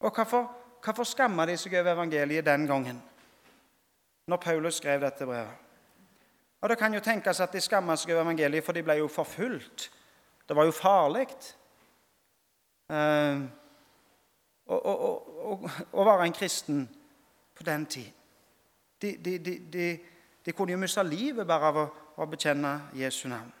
Og 0.00 0.14
hvorfor, 0.14 0.67
hvorfor 0.84 1.04
skamma 1.04 1.46
de 1.46 1.56
seg 1.56 1.74
over 1.80 1.92
evangeliet 1.92 2.46
den 2.46 2.66
gangen, 2.66 3.02
når 4.26 4.36
Paulus 4.36 4.80
skrev 4.80 5.00
dette 5.00 5.26
brevet? 5.26 5.64
Og 6.60 6.68
Det 6.68 6.78
kan 6.78 6.94
jo 6.94 7.00
tenkes 7.00 7.40
at 7.40 7.52
de 7.52 7.60
skamma 7.60 7.96
seg 7.96 8.12
over 8.12 8.26
evangeliet, 8.26 8.64
for 8.64 8.72
de 8.72 8.82
ble 8.82 8.98
jo 8.98 9.08
forfulgt. 9.08 9.90
Det 10.48 10.56
var 10.56 10.64
jo 10.64 10.74
farlig. 10.74 11.28
Eh, 12.90 13.42
å 14.68 16.04
være 16.04 16.26
en 16.26 16.34
kristen 16.36 16.88
på 17.54 17.64
den 17.64 17.86
tid. 17.86 18.10
De, 18.98 19.16
de, 19.16 19.38
de, 19.38 19.86
de 20.44 20.52
kunne 20.52 20.74
jo 20.74 20.80
miste 20.80 21.02
livet 21.06 21.46
bare 21.46 21.70
av 21.70 21.78
å, 21.78 21.86
å 22.18 22.26
bekjenne 22.26 22.72
Jesu 22.98 23.28
navn. 23.30 23.52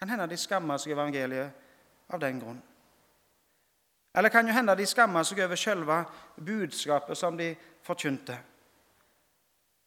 Kan 0.00 0.08
hende 0.08 0.30
de 0.30 0.38
skamma 0.40 0.78
seg 0.80 0.94
over 0.94 1.04
evangeliet 1.04 2.08
av 2.08 2.22
den 2.22 2.40
grunn. 2.40 2.60
Eller 4.14 4.28
kan 4.28 4.46
jo 4.46 4.52
hende 4.54 4.74
de 4.74 4.86
skamma 4.86 5.22
seg 5.24 5.44
over 5.44 5.58
selve 5.58 6.04
budskapet 6.36 7.18
som 7.18 7.36
de 7.38 7.52
forkynte. 7.86 8.38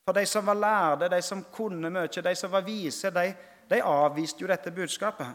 For 0.06 0.15
de 0.15 0.25
som 0.27 0.46
var 0.46 0.60
lærde, 0.60 1.10
de 1.12 1.22
som 1.22 1.44
kunne 1.51 1.89
mye, 1.92 2.08
de 2.08 2.36
som 2.36 2.51
var 2.51 2.63
vise, 2.63 3.12
de, 3.12 3.34
de 3.70 3.82
avviste 3.84 4.44
jo 4.44 4.48
dette 4.48 4.72
budskapet. 4.72 5.27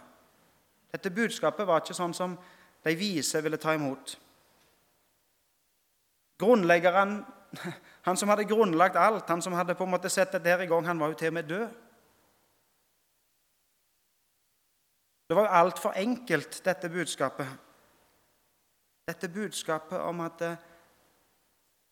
Dette 0.93 1.13
budskapet 1.13 1.69
var 1.69 1.83
ikke 1.83 1.97
sånn 1.97 2.17
som 2.17 2.37
de 2.85 2.95
vise 2.97 3.41
ville 3.45 3.61
ta 3.61 3.75
imot. 3.77 4.15
Grunnleggeren, 6.41 7.21
han 8.07 8.17
som 8.17 8.33
hadde 8.33 8.49
grunnlagt 8.49 8.97
alt, 8.97 9.29
han 9.29 9.43
som 9.45 9.57
hadde 9.57 9.77
på 9.77 9.85
en 9.85 9.93
måte 9.97 10.13
sett 10.13 10.33
dette 10.33 10.49
her 10.49 10.65
i 10.65 10.71
gang, 10.71 10.87
han 10.87 11.01
var 11.01 11.13
jo 11.13 11.21
til 11.21 11.33
og 11.33 11.39
med 11.41 11.49
død. 11.49 11.69
Det 15.29 15.37
var 15.37 15.45
jo 15.45 15.57
altfor 15.61 15.97
enkelt, 16.01 16.61
dette 16.65 16.89
budskapet. 16.89 17.68
Dette 19.09 19.29
budskapet 19.33 20.01
om 20.05 20.21
at 20.21 20.43
eh, 20.45 20.57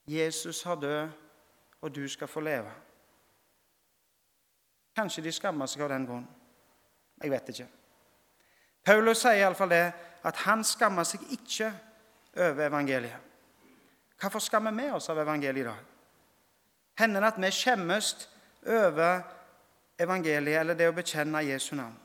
Jesus 0.06 0.62
har 0.62 0.76
død, 0.76 1.08
og 1.80 1.94
du 1.94 2.08
skal 2.08 2.28
få 2.28 2.40
leve. 2.40 2.72
Kanskje 4.96 5.24
de 5.24 5.32
skammer 5.32 5.68
seg 5.68 5.84
av 5.86 5.92
den 5.92 6.06
grunn. 6.08 6.26
Jeg 7.22 7.32
vet 7.32 7.48
ikke. 7.52 7.66
Paulus 8.84 9.22
sier 9.24 9.40
iallfall 9.40 9.72
det 9.72 9.84
at 10.28 10.42
han 10.44 10.64
skammer 10.64 11.08
seg 11.08 11.24
ikke 11.32 11.70
over 12.36 12.66
evangeliet. 12.66 13.22
Hvorfor 14.20 14.40
skammer 14.40 14.72
vi 14.76 14.90
oss 14.90 15.08
av 15.12 15.20
evangeliet 15.20 15.64
i 15.64 15.68
dag? 15.68 15.80
Hender 17.00 17.20
det 17.20 17.32
at 17.32 17.40
vi 17.40 17.50
skjemmes 17.52 18.12
over 18.66 19.24
evangeliet 20.00 20.60
eller 20.60 20.78
det 20.78 20.88
å 20.88 20.96
bekjenne 20.96 21.44
Jesu 21.44 21.74
navn? 21.76 21.96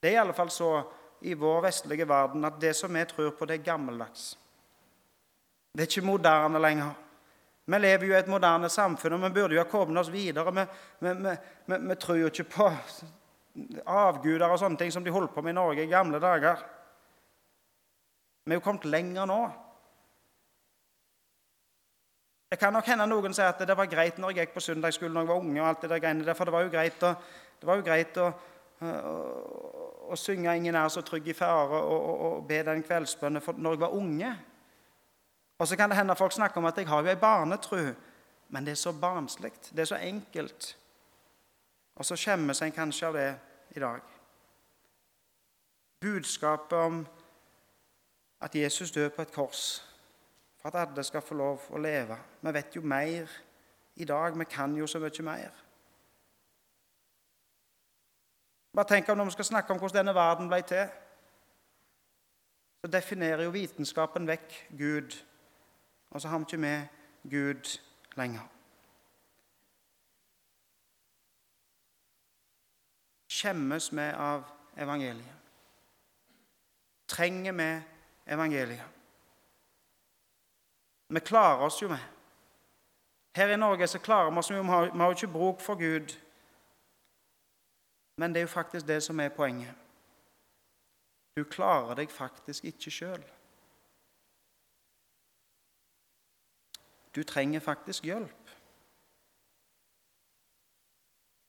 Det 0.00 0.12
er 0.12 0.16
i 0.16 0.22
alle 0.22 0.36
fall 0.36 0.50
så 0.54 0.70
i 1.20 1.34
vår 1.34 1.60
vestlige 1.66 2.06
verden 2.08 2.44
at 2.46 2.60
det 2.60 2.74
som 2.76 2.94
vi 2.94 3.04
tror 3.10 3.30
på, 3.34 3.46
det 3.46 3.58
er 3.58 3.68
gammeldags. 3.70 4.30
Det 5.74 5.84
er 5.84 5.90
ikke 5.90 6.06
moderne 6.06 6.60
lenger. 6.62 6.96
Vi 7.68 7.78
lever 7.78 8.06
jo 8.06 8.14
i 8.14 8.18
et 8.18 8.30
moderne 8.32 8.68
samfunn, 8.72 9.18
og 9.18 9.24
vi 9.26 9.34
burde 9.34 9.54
jo 9.54 9.60
ha 9.60 9.68
kommet 9.68 10.00
oss 10.00 10.12
videre. 10.12 10.52
Vi, 10.54 10.64
vi, 11.04 11.14
vi, 11.66 11.78
vi 11.90 11.96
tror 12.00 12.16
jo 12.16 12.30
ikke 12.30 12.48
på 12.54 12.68
avguder 13.84 14.48
og 14.48 14.60
sånne 14.62 14.78
ting 14.80 14.92
som 14.94 15.04
de 15.04 15.12
holdt 15.12 15.34
på 15.34 15.42
med 15.44 15.52
i 15.52 15.58
Norge 15.58 15.84
i 15.84 15.90
gamle 15.90 16.20
dager. 16.22 16.62
Vi 18.44 18.54
er 18.54 18.60
jo 18.60 18.64
kommet 18.64 18.86
lenger 18.88 19.28
nå. 19.28 19.40
Det 22.48 22.56
kan 22.56 22.72
nok 22.72 22.86
hende 22.88 23.04
noen 23.10 23.34
sier 23.36 23.50
at 23.52 23.60
det 23.60 23.76
var 23.76 23.90
greit 23.92 24.16
når 24.16 24.32
jeg 24.32 24.46
gikk 24.46 24.54
på 24.54 24.64
søndagsskolen 24.64 25.18
når 25.18 25.26
jeg 25.26 25.28
var 25.28 25.42
unge. 25.42 25.60
og 25.60 25.68
alt 25.68 25.82
det 25.84 25.90
der 25.90 26.00
greiene 26.00 26.34
For 26.34 26.48
det 26.48 26.54
var 26.54 26.64
jo 26.64 26.72
greit 26.72 27.02
å, 27.04 27.10
jo 27.60 27.82
greit 27.84 28.20
å, 28.22 28.30
å, 28.80 29.87
å, 30.12 30.16
synge 30.16 30.56
'Ingen 30.56 30.74
er 30.74 30.88
så 30.88 31.00
trygg 31.00 31.28
i 31.28 31.32
fare' 31.32 31.82
og, 31.82 32.00
og, 32.00 32.20
og 32.20 32.48
be 32.48 32.62
den 32.62 32.82
kveldsbønnen 32.82 33.42
når 33.56 33.70
jeg 33.72 33.80
var 33.80 33.94
unge. 33.94 34.36
Og 35.58 35.68
så 35.68 35.76
kan 35.76 35.90
det 35.90 35.98
hende 35.98 36.16
folk 36.16 36.32
snakker 36.32 36.56
om 36.56 36.64
at 36.64 36.78
jeg 36.78 36.88
har 36.88 37.02
jo 37.02 37.08
ei 37.08 37.16
barnetru, 37.16 37.94
men 38.48 38.64
det 38.64 38.70
er 38.70 38.80
så 38.80 38.92
barnslig. 38.92 39.52
Det 39.52 39.80
er 39.80 39.84
så 39.84 39.96
enkelt. 39.96 40.76
Og 41.96 42.04
så 42.04 42.16
skjemmes 42.16 42.62
en 42.62 42.72
kanskje 42.72 43.06
av 43.06 43.14
det 43.14 43.38
i 43.76 43.80
dag. 43.80 44.00
Budskapet 46.00 46.78
om 46.78 47.06
at 48.40 48.54
Jesus 48.54 48.90
dør 48.90 49.08
på 49.08 49.22
et 49.22 49.32
kors 49.32 49.84
for 50.62 50.68
at 50.68 50.88
alle 50.88 51.04
skal 51.04 51.22
få 51.22 51.34
lov 51.34 51.70
å 51.70 51.78
leve. 51.78 52.16
Vi 52.40 52.52
vet 52.54 52.76
jo 52.76 52.82
mer 52.82 53.30
i 53.96 54.04
dag. 54.04 54.38
Vi 54.38 54.44
kan 54.44 54.76
jo 54.76 54.86
så 54.86 54.98
mye 55.02 55.22
mer. 55.22 55.67
Bare 58.78 58.86
tenk 58.86 59.08
om 59.08 59.16
Når 59.16 59.24
vi 59.24 59.30
skal 59.30 59.44
snakke 59.44 59.72
om 59.72 59.78
hvordan 59.78 59.96
denne 59.96 60.14
verden 60.14 60.48
ble 60.48 60.62
til, 60.62 60.86
så 62.80 62.90
definerer 62.92 63.42
jo 63.42 63.50
vitenskapen 63.50 64.28
vekk 64.28 64.52
Gud. 64.78 65.16
Og 66.10 66.20
så 66.20 66.28
har 66.28 66.38
vi 66.38 66.46
ikke 66.46 66.56
med 66.56 66.86
Gud 67.30 67.80
lenger. 68.16 68.44
Skjemmes 73.26 73.90
vi 73.92 74.06
av 74.14 74.46
evangeliet? 74.76 75.34
Trenger 77.08 77.52
vi 77.52 77.68
evangeliet? 78.26 78.86
Vi 81.08 81.20
klarer 81.20 81.66
oss 81.66 81.82
jo 81.82 81.88
med. 81.88 82.06
Her 83.34 83.48
i 83.48 83.56
Norge 83.56 83.86
så 83.86 83.98
klarer 83.98 84.30
vi 84.30 84.38
oss 84.38 84.50
jo, 84.50 84.62
vi 84.62 84.68
har 84.68 85.04
jo 85.04 85.10
ikke 85.10 85.32
bruk 85.32 85.60
for 85.60 85.74
Gud. 85.74 86.27
Men 88.18 88.34
det 88.34 88.40
er 88.40 88.48
jo 88.48 88.50
faktisk 88.50 88.86
det 88.86 88.98
som 89.02 89.20
er 89.20 89.30
poenget. 89.30 89.74
Du 91.36 91.44
klarer 91.46 91.94
deg 91.94 92.10
faktisk 92.10 92.64
ikke 92.66 92.90
sjøl. 92.90 93.22
Du 97.14 97.22
trenger 97.22 97.62
faktisk 97.62 98.04
hjelp. 98.04 98.50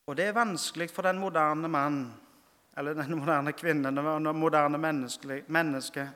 Og 0.10 0.18
det 0.18 0.26
er 0.26 0.38
vanskelig 0.38 0.90
for 0.90 1.06
den 1.06 1.20
moderne 1.22 1.68
mann, 1.70 2.00
eller 2.78 2.94
den 2.98 3.18
moderne 3.18 3.54
kvinnen, 3.54 3.96
det 3.96 4.36
moderne 4.36 4.78
mennesket. 5.48 6.10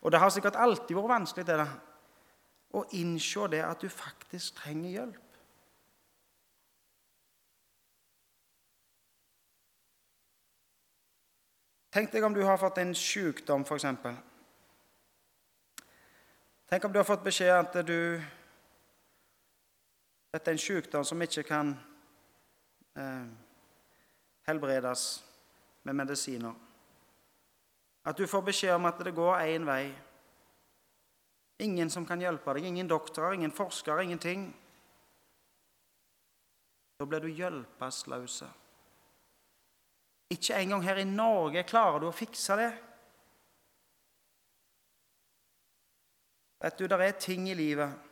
Og 0.00 0.12
det 0.12 0.20
har 0.20 0.30
sikkert 0.30 0.56
alltid 0.56 0.96
vært 0.96 1.12
vanskelig 1.12 1.46
det 1.46 1.58
da, 1.60 1.66
å 2.76 2.84
innse 2.96 3.48
det 3.52 3.64
at 3.64 3.80
du 3.80 3.88
faktisk 3.88 4.60
trenger 4.60 4.90
hjelp. 4.90 5.27
Tenk 11.90 12.12
deg 12.12 12.24
om 12.24 12.34
du 12.34 12.42
har 12.44 12.58
fått 12.60 12.78
en 12.82 12.94
sykdom, 12.94 13.64
f.eks. 13.64 13.86
Tenk 16.68 16.84
om 16.84 16.92
du 16.92 16.98
har 17.00 17.08
fått 17.08 17.24
beskjed 17.24 17.54
at 17.54 17.78
du 17.86 18.20
Dette 20.28 20.50
er 20.50 20.58
en 20.58 20.60
sykdom 20.60 21.04
som 21.08 21.22
ikke 21.24 21.42
kan 21.48 21.70
eh, 23.00 23.28
helbredes 24.44 25.04
med 25.88 25.96
medisiner. 25.96 26.52
At 28.04 28.20
du 28.20 28.26
får 28.28 28.44
beskjed 28.50 28.74
om 28.76 28.84
at 28.90 29.00
det 29.00 29.14
går 29.16 29.40
én 29.48 29.64
vei. 29.64 29.88
Ingen 31.64 31.88
som 31.90 32.04
kan 32.06 32.20
hjelpe 32.20 32.52
deg. 32.58 32.68
Ingen 32.68 32.92
doktorer, 32.92 33.32
ingen 33.40 33.56
forskere, 33.56 34.04
ingenting. 34.04 34.50
Da 37.00 37.08
blir 37.08 37.24
du 37.24 37.32
hjelpeløs. 37.32 38.42
Ikke 40.30 40.58
engang 40.60 40.82
her 40.84 41.00
i 41.00 41.06
Norge 41.08 41.62
klarer 41.64 42.02
du 42.02 42.08
å 42.08 42.14
fikse 42.14 42.56
det. 42.60 42.72
Vet 46.58 46.78
du, 46.78 46.86
Det 46.86 47.00
er 47.00 47.20
ting 47.20 47.48
i 47.48 47.54
livet 47.54 48.04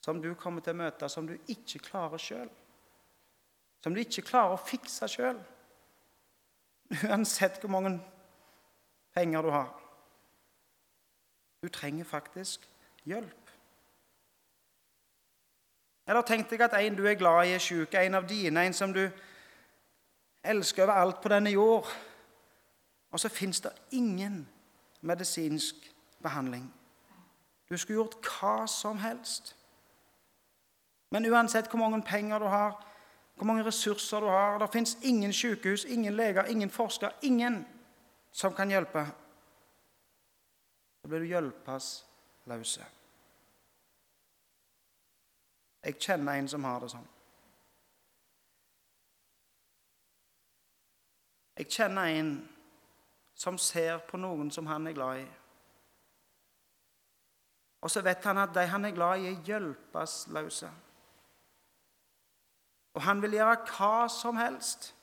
som 0.00 0.22
du 0.22 0.32
kommer 0.34 0.64
til 0.64 0.72
å 0.72 0.80
møte, 0.80 1.08
som 1.08 1.26
du 1.28 1.36
ikke 1.52 1.78
klarer 1.90 2.18
sjøl 2.18 2.48
som 3.80 3.94
du 3.94 4.00
ikke 4.02 4.24
klarer 4.28 4.56
å 4.56 4.64
fikse 4.64 5.08
sjøl. 5.08 5.38
Uansett 7.06 7.60
hvor 7.62 7.72
mange 7.72 7.94
penger 9.14 9.46
du 9.46 9.52
har. 9.54 9.70
Du 11.60 11.68
trenger 11.72 12.08
faktisk 12.08 12.66
hjelp. 13.08 13.36
Eller 16.08 16.26
tenk 16.26 16.48
deg 16.50 16.64
at 16.64 16.74
en 16.80 16.96
du 16.96 17.04
er 17.06 17.18
glad 17.18 17.46
i, 17.46 17.54
er 17.54 17.62
syk, 17.62 17.94
en 17.94 18.18
av 18.18 18.26
dine, 18.28 18.64
en 18.66 18.74
som 18.76 18.92
du 18.92 19.04
elsker 20.44 20.82
over 20.82 20.92
alt 20.92 21.20
på 21.20 21.28
denne 21.28 21.50
jord. 21.50 21.86
Og 23.10 23.20
så 23.20 23.28
fins 23.28 23.60
det 23.60 23.72
ingen 23.90 24.48
medisinsk 25.00 25.74
behandling. 26.22 26.74
Du 27.70 27.76
skulle 27.76 27.96
gjort 27.96 28.16
hva 28.26 28.66
som 28.66 28.98
helst. 28.98 29.56
Men 31.10 31.26
uansett 31.26 31.70
hvor 31.70 31.78
mange 31.78 32.02
penger 32.02 32.38
du 32.38 32.44
har, 32.44 32.86
hvor 33.34 33.46
mange 33.46 33.64
ressurser 33.64 34.20
du 34.20 34.26
har. 34.26 34.58
Det 34.58 34.72
fins 34.72 34.98
ingen 35.02 35.32
sykehus, 35.32 35.84
ingen 35.84 36.16
leger, 36.16 36.44
ingen 36.44 36.70
forskere, 36.70 37.12
ingen 37.22 37.66
som 38.32 38.54
kan 38.54 38.70
hjelpe. 38.70 39.06
Da 41.02 41.08
blir 41.08 41.18
du 41.18 41.24
hjelpeløse. 41.24 42.84
Jeg 45.84 45.96
kjenner 45.98 46.32
en 46.32 46.48
som 46.48 46.64
har 46.64 46.80
det 46.80 46.90
sånn. 46.92 47.06
Jeg 51.60 51.68
kjenner 51.68 52.08
en 52.16 52.28
som 53.36 53.58
ser 53.60 53.98
på 54.08 54.16
noen 54.16 54.48
som 54.52 54.68
han 54.70 54.86
er 54.88 54.94
glad 54.96 55.18
i. 55.20 55.26
Og 57.84 57.92
så 57.92 58.00
vet 58.04 58.24
han 58.24 58.40
at 58.40 58.54
de 58.56 58.64
han 58.68 58.84
er 58.88 58.96
glad 58.96 59.20
i, 59.20 59.26
er 59.28 59.42
hjelpeløse. 59.44 60.70
Og 62.96 63.04
han 63.04 63.20
vil 63.22 63.36
gjøre 63.36 63.58
hva 63.74 64.08
som 64.08 64.40
helst. 64.40 64.94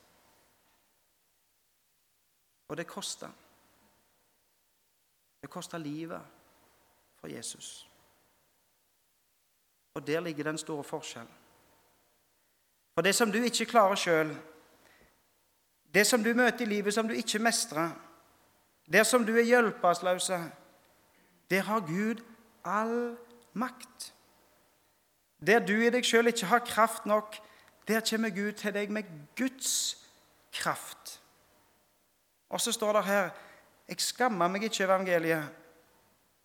Og 2.68 2.76
det 2.76 2.86
koster. 2.90 3.30
Det 5.40 5.50
koster 5.50 5.78
livet 5.78 6.22
for 7.20 7.30
Jesus. 7.30 7.86
Og 9.94 10.06
der 10.06 10.20
ligger 10.20 10.44
den 10.44 10.58
store 10.58 10.84
forskjellen. 10.84 11.34
For 12.94 13.02
det 13.02 13.14
som 13.14 13.30
du 13.32 13.38
ikke 13.38 13.70
klarer 13.70 13.94
sjøl, 13.94 14.34
det 15.98 16.06
som 16.06 16.22
du 16.22 16.30
møter 16.34 16.62
i 16.62 16.68
livet 16.70 16.94
som 16.94 17.08
du 17.08 17.14
ikke 17.14 17.40
mestrer, 17.42 17.90
der 18.86 19.02
som 19.02 19.24
du 19.26 19.32
er 19.36 19.42
hjelpeløs, 19.42 20.30
der 21.50 21.62
har 21.66 21.80
Gud 21.80 22.22
all 22.64 23.16
makt. 23.52 24.14
Der 25.46 25.58
du 25.58 25.74
i 25.74 25.90
deg 25.90 26.06
sjøl 26.06 26.30
ikke 26.30 26.46
har 26.46 26.62
kraft 26.62 27.06
nok, 27.06 27.34
der 27.88 28.04
kommer 28.10 28.30
Gud 28.30 28.52
til 28.52 28.74
deg 28.74 28.92
med 28.94 29.10
Guds 29.36 29.98
kraft. 30.54 31.18
Og 32.48 32.60
så 32.60 32.72
står 32.72 32.92
det 32.92 33.04
her 33.04 33.30
Jeg 33.88 34.00
skammer 34.00 34.48
meg 34.48 34.62
ikke 34.68 34.84
evangeliet, 34.84 35.48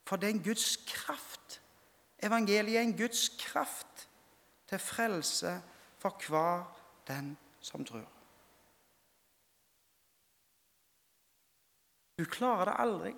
for 0.08 0.16
det 0.16 0.30
er 0.30 0.34
en 0.34 0.44
Guds 0.44 0.78
kraft. 0.88 1.62
Evangeliet 2.24 2.78
er 2.78 2.82
en 2.82 2.98
Guds 2.98 3.30
kraft 3.40 4.10
til 4.70 4.80
frelse 4.80 5.62
for 6.00 6.18
hver 6.28 6.66
den 7.08 7.38
som 7.62 7.86
tror. 7.86 8.23
Du 12.18 12.26
klarer 12.26 12.66
det 12.66 12.80
aldri. 12.80 13.14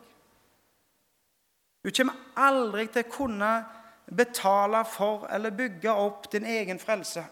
Du 1.83 1.91
kommer 1.97 2.13
aldri 2.35 2.87
til 2.87 3.05
å 3.05 3.11
kunne 3.11 3.49
betale 4.15 4.85
for 4.89 5.27
eller 5.29 5.53
bygge 5.53 5.91
opp 5.91 6.31
din 6.31 6.45
egen 6.45 6.79
frelse. 6.79 7.25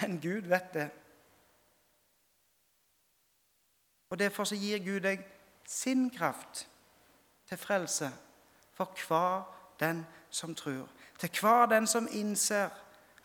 Men 0.00 0.20
Gud 0.20 0.48
vet 0.48 0.74
det. 0.74 0.90
Og 4.10 4.18
Derfor 4.18 4.44
så 4.44 4.54
gir 4.54 4.78
Gud 4.78 5.00
deg 5.00 5.24
sin 5.66 6.10
kraft 6.10 6.68
til 7.48 7.58
frelse 7.58 8.10
for 8.72 8.94
hver 9.08 9.42
den 9.80 10.06
som 10.30 10.54
tror. 10.54 10.88
Til 11.18 11.30
hver 11.40 11.66
den 11.66 11.86
som 11.86 12.08
innser 12.10 12.70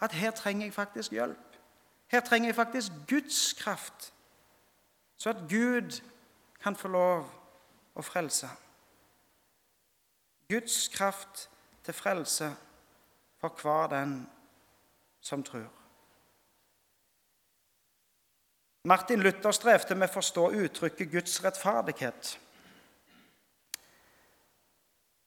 at 0.02 0.12
her 0.12 0.32
trenger 0.32 0.66
jeg 0.66 0.74
faktisk 0.74 1.12
hjelp. 1.12 1.58
Her 2.08 2.20
trenger 2.20 2.48
jeg 2.48 2.56
faktisk 2.56 2.92
Guds 3.10 3.54
kraft, 3.54 4.14
så 5.20 5.30
at 5.30 5.44
Gud 5.50 6.00
kan 6.64 6.76
få 6.76 6.88
lov 6.88 7.26
å 7.96 8.04
frelse. 8.04 8.48
Guds 10.50 10.88
kraft 10.88 11.50
til 11.84 11.94
frelse 11.94 12.48
for 13.40 13.60
hver 13.62 13.92
den 13.92 14.16
som 15.22 15.44
tror. 15.44 15.68
Martin 18.88 19.20
Luther 19.20 19.52
strevde 19.52 19.96
med 19.96 20.08
å 20.08 20.14
forstå 20.14 20.46
uttrykket 20.64 21.12
Guds 21.12 21.36
rettferdighet. 21.44 22.32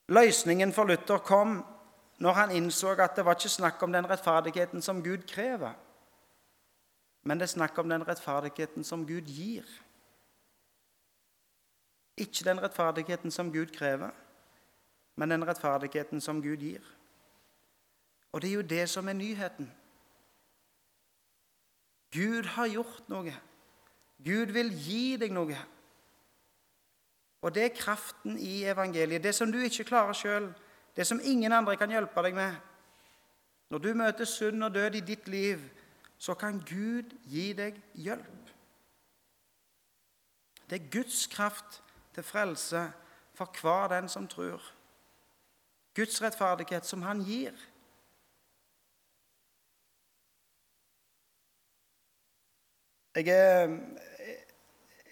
Løsningen 0.08 0.72
for 0.72 0.88
Luther 0.88 1.20
kom 1.20 1.60
når 2.22 2.38
han 2.38 2.54
innså 2.56 2.94
at 2.96 3.16
det 3.16 3.24
var 3.26 3.36
ikke 3.36 3.52
snakk 3.52 3.82
om 3.84 3.92
den 3.92 4.08
rettferdigheten 4.08 4.82
som 4.82 5.02
Gud 5.04 5.28
krever, 5.28 5.76
men 7.22 7.38
det 7.38 7.46
er 7.46 7.54
snakk 7.54 7.78
om 7.78 7.88
den 7.88 8.04
rettferdigheten 8.08 8.84
som 8.84 9.06
Gud 9.06 9.30
gir. 9.30 9.66
Ikke 12.16 12.44
den 12.44 12.62
rettferdigheten 12.62 13.30
som 13.30 13.52
Gud 13.52 13.66
krever, 13.66 14.10
men 15.16 15.30
den 15.30 15.46
rettferdigheten 15.48 16.20
som 16.20 16.42
Gud 16.42 16.56
gir. 16.56 16.82
Og 18.32 18.42
det 18.42 18.50
er 18.50 18.54
jo 18.54 18.62
det 18.62 18.88
som 18.88 19.08
er 19.08 19.12
nyheten. 19.12 19.70
Gud 22.12 22.44
har 22.44 22.66
gjort 22.68 23.08
noe. 23.08 23.32
Gud 24.24 24.52
vil 24.52 24.72
gi 24.76 25.16
deg 25.16 25.32
noe. 25.32 25.56
Og 27.42 27.54
det 27.54 27.64
er 27.64 27.76
kraften 27.76 28.36
i 28.38 28.64
evangeliet. 28.64 29.22
Det 29.22 29.34
som 29.34 29.52
du 29.52 29.58
ikke 29.58 29.84
klarer 29.84 30.16
sjøl, 30.16 30.52
det 30.96 31.06
som 31.06 31.20
ingen 31.24 31.52
andre 31.52 31.76
kan 31.76 31.90
hjelpe 31.90 32.22
deg 32.22 32.36
med. 32.36 32.54
Når 33.72 33.78
du 33.78 33.94
møter 33.96 34.28
synd 34.28 34.64
og 34.64 34.74
død 34.74 34.94
i 34.94 35.00
ditt 35.00 35.28
liv, 35.28 35.62
så 36.22 36.34
kan 36.38 36.60
Gud 36.62 37.16
gi 37.26 37.48
deg 37.58 37.80
hjelp. 37.98 38.50
Det 40.70 40.76
er 40.78 40.90
Guds 40.92 41.26
kraft 41.26 41.80
til 42.14 42.22
frelse 42.22 42.84
for 43.34 43.50
hver 43.58 43.88
den 43.90 44.06
som 44.08 44.28
tror. 44.30 44.62
Guds 45.96 46.22
rettferdighet 46.22 46.86
som 46.86 47.02
han 47.02 47.24
gir. 47.26 47.50
Jeg 53.16 53.28
er, 53.28 53.74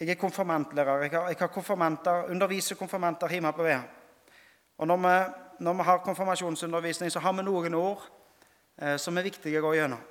jeg 0.01 0.09
er 0.09 0.15
konfirmantlærer. 0.15 1.03
Jeg 1.03 1.11
har, 1.11 1.29
jeg 1.29 1.37
har 1.41 1.47
konfirmanter, 1.47 2.31
underviser 2.31 2.79
konfirmanter 2.79 3.29
hjemme 3.29 3.53
på 3.53 3.67
Vea. 3.67 3.83
Og 4.79 4.87
når 4.87 4.97
vi, 4.97 5.19
når 5.65 5.75
vi, 5.75 5.83
har 5.83 5.99
konfirmasjonsundervisning, 6.07 7.11
så 7.13 7.19
har 7.19 7.33
vi 7.33 7.43
noen 7.43 7.75
ord 7.75 8.07
eh, 8.79 8.97
som 8.97 9.19
er 9.19 9.27
viktige 9.27 9.59
å 9.59 9.67
gå 9.67 9.75
gjennom. 9.75 10.07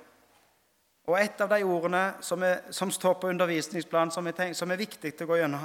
Og 1.10 1.16
et 1.18 1.40
av 1.42 1.50
de 1.50 1.58
ordene 1.66 2.02
som, 2.22 2.42
er, 2.46 2.68
som 2.70 2.90
står 2.94 3.16
på 3.18 3.30
undervisningsplanen, 3.32 4.12
som, 4.14 4.28
som, 4.54 4.70
er 4.70 4.78
viktig 4.78 5.10
til 5.10 5.26
å 5.26 5.30
gå 5.32 5.40
gjennom, 5.40 5.64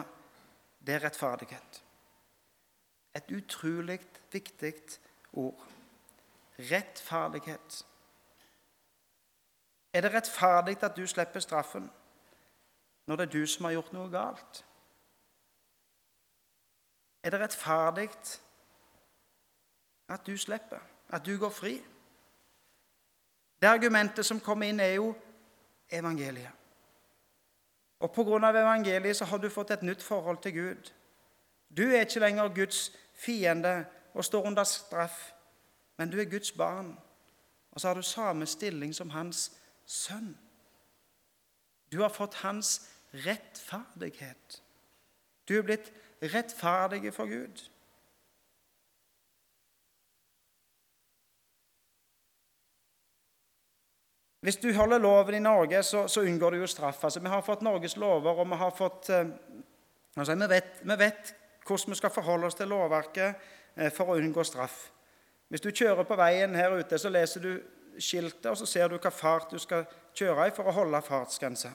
det 0.81 0.95
er 0.95 1.03
rettferdighet. 1.05 1.81
Et 3.15 3.35
utrolig 3.37 3.99
viktig 4.33 4.73
ord. 5.37 5.67
Rettferdighet. 6.57 7.77
Er 9.93 10.01
det 10.01 10.11
rettferdig 10.15 10.79
at 10.83 10.97
du 10.97 11.05
slipper 11.07 11.43
straffen? 11.45 11.87
når 13.05 13.15
det 13.15 13.25
er 13.25 13.31
du 13.39 13.45
som 13.47 13.65
har 13.65 13.75
gjort 13.75 13.93
noe 13.93 14.09
galt? 14.09 14.61
Er 17.23 17.33
det 17.33 17.41
rettferdig 17.41 18.09
at 20.09 20.25
du 20.25 20.37
slipper, 20.37 20.81
at 21.09 21.25
du 21.25 21.37
går 21.37 21.49
fri? 21.49 21.75
Det 23.61 23.69
argumentet 23.69 24.25
som 24.25 24.39
kommer 24.39 24.69
inn, 24.69 24.79
er 24.79 24.97
jo 24.97 25.13
evangeliet. 25.91 26.51
Og 27.99 28.11
Pga. 28.11 28.49
evangeliet 28.49 29.15
så 29.15 29.25
har 29.25 29.37
du 29.37 29.49
fått 29.49 29.71
et 29.71 29.83
nytt 29.83 30.03
forhold 30.03 30.37
til 30.41 30.53
Gud. 30.53 30.91
Du 31.77 31.81
er 31.81 31.99
ikke 31.99 32.19
lenger 32.19 32.55
Guds 32.55 32.91
fiende 33.13 33.85
og 34.13 34.25
står 34.25 34.45
under 34.45 34.63
straff, 34.63 35.31
men 35.97 36.11
du 36.11 36.19
er 36.19 36.29
Guds 36.29 36.51
barn. 36.51 36.99
Og 37.71 37.81
så 37.81 37.87
har 37.87 37.95
du 37.95 38.01
samme 38.01 38.45
stilling 38.45 38.95
som 38.95 39.09
hans 39.09 39.51
sønn. 39.85 40.37
Du 41.91 42.01
har 42.01 42.09
fått 42.09 42.33
hans 42.33 42.89
rettferdighet. 43.13 44.63
Du 45.49 45.57
er 45.57 45.61
blitt 45.61 45.93
rettferdig 46.21 47.13
for 47.13 47.25
Gud. 47.25 47.69
Hvis 54.45 54.57
du 54.61 54.73
holder 54.73 54.99
loven 55.01 55.33
i 55.33 55.39
Norge, 55.39 55.83
så, 55.83 56.07
så 56.07 56.21
unngår 56.21 56.51
du 56.51 56.57
jo 56.57 56.67
straff. 56.67 57.03
Altså, 57.03 57.19
vi 57.19 57.29
har 57.33 57.41
fått 57.41 57.63
Norges 57.65 57.95
lover, 57.97 58.29
og 58.43 58.49
vi 58.49 58.57
har 58.61 58.73
fått 58.77 59.09
eh, 59.09 59.31
altså, 60.17 60.35
vi, 60.35 60.49
vet, 60.49 60.67
vi, 60.83 60.97
vet, 60.99 61.31
hvordan 61.65 61.93
vi 61.95 61.97
skal 61.97 62.13
forholde 62.13 62.45
oss 62.45 62.59
til 62.59 62.69
lovverket 62.69 63.47
eh, 63.73 63.89
for 63.89 64.13
å 64.13 64.19
unngå 64.21 64.45
straff. 64.45 64.75
Hvis 65.49 65.65
du 65.65 65.71
kjører 65.71 66.05
på 66.05 66.19
veien 66.21 66.53
her 66.53 66.77
ute, 66.77 67.01
så 67.01 67.09
leser 67.09 67.41
du 67.41 67.51
skiltet, 67.97 68.45
og 68.51 68.61
så 68.61 68.69
ser 68.69 68.93
du 68.93 68.99
hva 68.99 69.09
fart 69.09 69.49
du 69.49 69.57
skal 69.57 69.89
kjøre 70.13 70.45
i 70.51 70.53
for 70.53 70.69
å 70.69 70.77
holde 70.77 71.01
fartsgrensa. 71.09 71.73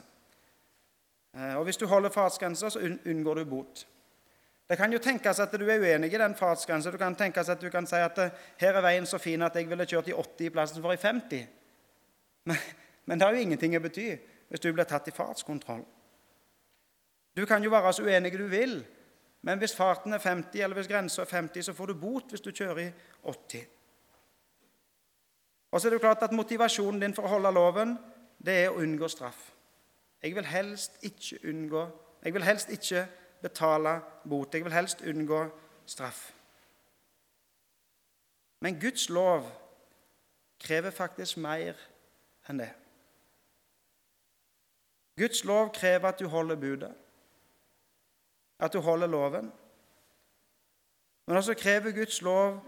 Eh, 1.35 1.53
og 1.59 1.67
Hvis 1.67 1.83
du 1.83 1.89
holder 1.91 2.15
fartsgrensa, 2.15 2.71
så 2.71 2.87
unngår 2.87 3.43
du 3.43 3.47
bot. 3.51 3.87
Det 4.71 4.79
kan 4.79 4.95
jo 4.95 5.03
tenkes 5.03 5.43
at 5.43 5.59
du 5.59 5.67
er 5.67 5.83
uenig 5.83 6.15
i 6.15 6.23
den 6.23 6.39
fartsgrensa. 6.39 6.95
Du 6.95 7.01
kan 7.03 7.19
tenkes 7.19 7.51
at 7.51 7.59
du 7.59 7.67
kan 7.69 7.83
si 7.83 7.99
at 7.99 8.29
her 8.63 8.77
er 8.77 8.85
veien 8.85 9.03
så 9.03 9.19
fin 9.19 9.43
at 9.43 9.59
jeg 9.59 9.67
ville 9.67 9.83
kjørt 9.83 10.07
i 10.07 10.15
80 10.15 10.47
i 10.47 10.53
plassen 10.55 10.79
for 10.79 10.95
i 10.95 11.09
50. 11.09 11.49
Men, 12.45 12.57
men 13.05 13.19
det 13.19 13.27
har 13.27 13.35
jo 13.35 13.41
ingenting 13.45 13.75
å 13.77 13.83
bety 13.83 14.07
hvis 14.51 14.63
du 14.63 14.71
blir 14.73 14.87
tatt 14.89 15.07
i 15.07 15.15
fartskontroll. 15.15 15.83
Du 17.37 17.45
kan 17.47 17.63
jo 17.63 17.71
være 17.71 17.93
så 17.93 18.03
uenig 18.03 18.33
du 18.35 18.47
vil, 18.51 18.81
men 19.41 19.59
hvis 19.61 19.75
farten 19.75 20.13
er 20.13 20.19
50, 20.19 20.59
eller 20.61 20.77
hvis 20.77 20.89
grensa 20.91 21.23
er 21.23 21.29
50, 21.31 21.63
så 21.69 21.73
får 21.73 21.91
du 21.91 22.01
bot 22.01 22.33
hvis 22.33 22.43
du 22.43 22.51
kjører 22.51 22.81
i 22.83 22.89
80. 23.23 23.63
Og 25.71 25.79
så 25.79 25.87
er 25.87 25.93
det 25.93 26.01
jo 26.01 26.03
klart 26.03 26.23
at 26.23 26.35
Motivasjonen 26.35 26.99
din 27.01 27.15
for 27.15 27.25
å 27.25 27.31
holde 27.37 27.53
loven 27.55 27.95
det 28.43 28.57
er 28.65 28.69
å 28.71 28.81
unngå 28.83 29.07
straff. 29.07 29.39
Jeg 30.21 30.35
vil 30.35 30.45
helst 30.45 30.99
ikke 31.01 31.39
unngå 31.49 31.89
Jeg 32.21 32.33
vil 32.33 32.43
helst 32.43 32.69
ikke 32.69 33.07
betale 33.41 33.95
bot. 34.29 34.53
Jeg 34.53 34.63
vil 34.63 34.73
helst 34.73 34.99
unngå 35.01 35.39
straff. 35.85 36.33
Men 38.61 38.77
Guds 38.79 39.09
lov 39.09 39.47
krever 40.59 40.91
faktisk 40.91 41.37
mer 41.37 41.73
enn 42.49 42.59
det. 42.59 42.71
Guds 45.17 45.43
lov 45.43 45.73
krever 45.73 46.07
at 46.09 46.19
du 46.19 46.27
holder 46.27 46.55
budet, 46.55 46.93
at 48.59 48.73
du 48.73 48.79
holder 48.79 49.07
loven. 49.07 49.51
Men 51.27 51.37
også 51.37 51.53
krever 51.53 51.91
Guds 51.91 52.21
lov 52.21 52.63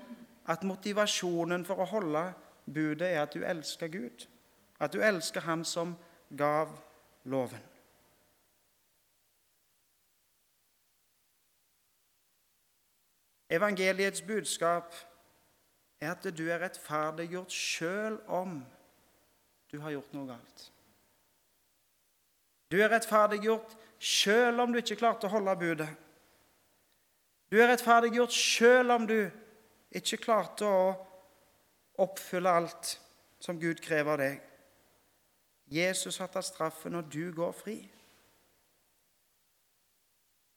at 0.48 0.64
motivasjonen 0.64 1.66
for 1.66 1.82
å 1.82 1.88
holde 1.90 2.24
budet 2.66 3.10
er 3.10 3.22
at 3.24 3.34
du 3.34 3.44
elsker 3.46 3.88
Gud, 3.88 4.28
at 4.80 4.94
du 4.94 5.02
elsker 5.02 5.42
Han 5.42 5.66
som 5.66 5.96
gav 6.38 6.72
loven. 7.24 7.64
Evangeliets 13.50 14.22
budskap 14.22 14.96
er 16.02 16.12
at 16.12 16.38
du 16.38 16.48
er 16.50 16.64
rettferdiggjort 16.64 17.52
sjøl 17.54 18.18
om 18.28 18.64
du 19.74 19.80
har 19.82 19.96
gjort 19.96 20.12
noe 20.14 20.30
galt. 20.30 20.68
Du 22.70 22.78
er 22.78 22.92
rettferdiggjort 22.94 23.72
sjøl 23.98 24.62
om 24.62 24.74
du 24.74 24.78
ikke 24.78 25.00
klarte 25.00 25.26
å 25.26 25.34
holde 25.34 25.56
budet. 25.58 25.90
Du 27.50 27.58
er 27.58 27.72
rettferdiggjort 27.72 28.36
sjøl 28.38 28.94
om 28.94 29.08
du 29.10 29.18
ikke 29.98 30.20
klarte 30.22 30.70
å 30.70 30.84
oppfylle 32.06 32.54
alt 32.54 32.92
som 33.42 33.58
Gud 33.62 33.82
krever 33.82 34.14
av 34.14 34.22
deg. 34.22 34.44
Jesus 35.74 36.20
har 36.22 36.30
tatt 36.30 36.46
straffen, 36.46 37.00
og 37.00 37.10
du 37.10 37.32
går 37.34 37.54
fri. 37.58 37.78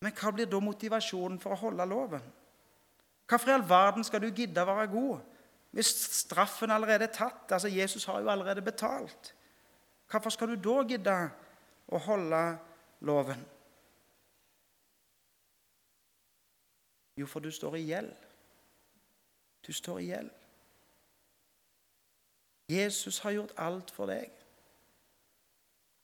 Men 0.04 0.12
hva 0.12 0.32
blir 0.34 0.48
da 0.50 0.60
motivasjonen 0.60 1.40
for 1.40 1.56
å 1.56 1.60
holde 1.64 1.88
loven? 1.88 2.28
Hvorfor 3.24 3.48
i 3.48 3.56
all 3.56 3.64
verden 3.64 4.04
skal 4.04 4.20
du 4.22 4.28
gidde 4.28 4.60
å 4.60 4.68
være 4.68 4.92
god 4.92 5.35
hvis 5.70 5.90
straffen 6.22 6.70
allerede 6.70 7.04
er 7.04 7.12
tatt? 7.12 7.52
Altså, 7.52 7.68
Jesus 7.68 8.04
har 8.04 8.20
jo 8.20 8.30
allerede 8.30 8.62
betalt. 8.62 9.34
Hvorfor 10.10 10.30
skal 10.30 10.48
du 10.48 10.56
da 10.62 10.82
gidde 10.88 11.16
å 11.88 12.00
holde 12.06 12.42
loven? 13.00 13.42
Jo, 17.16 17.26
for 17.26 17.40
du 17.40 17.50
står 17.50 17.76
i 17.76 17.86
gjeld. 17.90 18.14
Du 19.66 19.72
står 19.72 19.98
i 19.98 20.10
gjeld. 20.10 20.30
Jesus 22.68 23.18
har 23.18 23.30
gjort 23.30 23.54
alt 23.62 23.90
for 23.94 24.10
deg. 24.10 24.30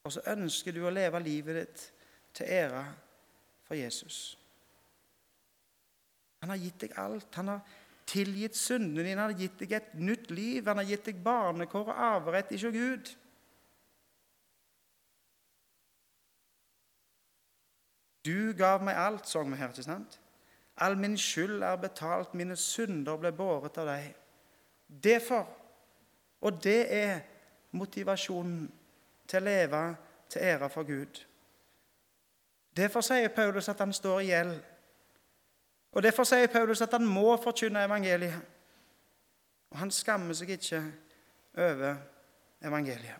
Og 0.03 0.13
så 0.15 0.23
ønsker 0.33 0.75
du 0.75 0.83
å 0.83 0.91
leve 0.91 1.19
livet 1.23 1.59
ditt 1.59 1.83
til 2.35 2.49
ære 2.51 2.83
for 3.63 3.79
Jesus. 3.79 4.37
Han 6.43 6.51
har 6.51 6.59
gitt 6.59 6.81
deg 6.83 6.97
alt. 6.99 7.29
Han 7.39 7.53
har 7.53 7.61
tilgitt 8.09 8.57
syndene 8.57 9.03
dine, 9.03 9.21
han 9.21 9.31
har 9.31 9.39
gitt 9.39 9.59
deg 9.61 9.75
et 9.77 9.93
nytt 9.95 10.31
liv. 10.31 10.65
Han 10.67 10.81
har 10.81 10.87
gitt 10.87 11.05
deg 11.09 11.21
barnekår 11.23 11.91
og 11.91 12.01
arverett 12.07 12.51
hos 12.53 12.65
Gud. 12.73 13.13
Du 18.23 18.53
gav 18.55 18.83
meg 18.83 18.95
alt, 18.95 19.27
sang 19.27 19.51
vi 19.51 19.59
her. 19.59 19.71
ikke 19.73 19.83
sant? 19.83 20.19
All 20.77 20.95
min 20.97 21.17
skyld 21.19 21.61
er 21.63 21.75
betalt, 21.77 22.33
mine 22.33 22.55
synder 22.55 23.19
ble 23.19 23.33
båret 23.35 23.77
av 23.77 23.89
deg. 23.91 24.13
Derfor, 24.87 25.45
og 26.41 26.63
det 26.63 26.81
er 26.93 27.19
motivasjonen 27.71 28.65
til 29.27 29.41
å 29.41 29.45
leve 29.45 29.83
til 30.29 30.41
ære 30.41 30.69
for 30.69 30.87
Gud. 30.87 31.21
Derfor 32.73 33.05
sier 33.05 33.29
Paulus 33.29 33.69
at 33.69 33.81
han 33.83 33.93
står 33.93 34.21
i 34.21 34.29
gjeld 34.31 34.55
og 35.93 36.03
Derfor 36.03 36.25
sier 36.25 36.49
Paulus 36.49 36.81
at 36.81 36.93
han 36.95 37.05
må 37.05 37.35
forkynne 37.37 37.85
evangeliet. 37.85 38.41
Og 39.73 39.77
han 39.77 39.91
skammer 39.93 40.33
seg 40.37 40.55
ikke 40.55 40.81
over 41.57 41.95
evangeliet. 42.65 43.19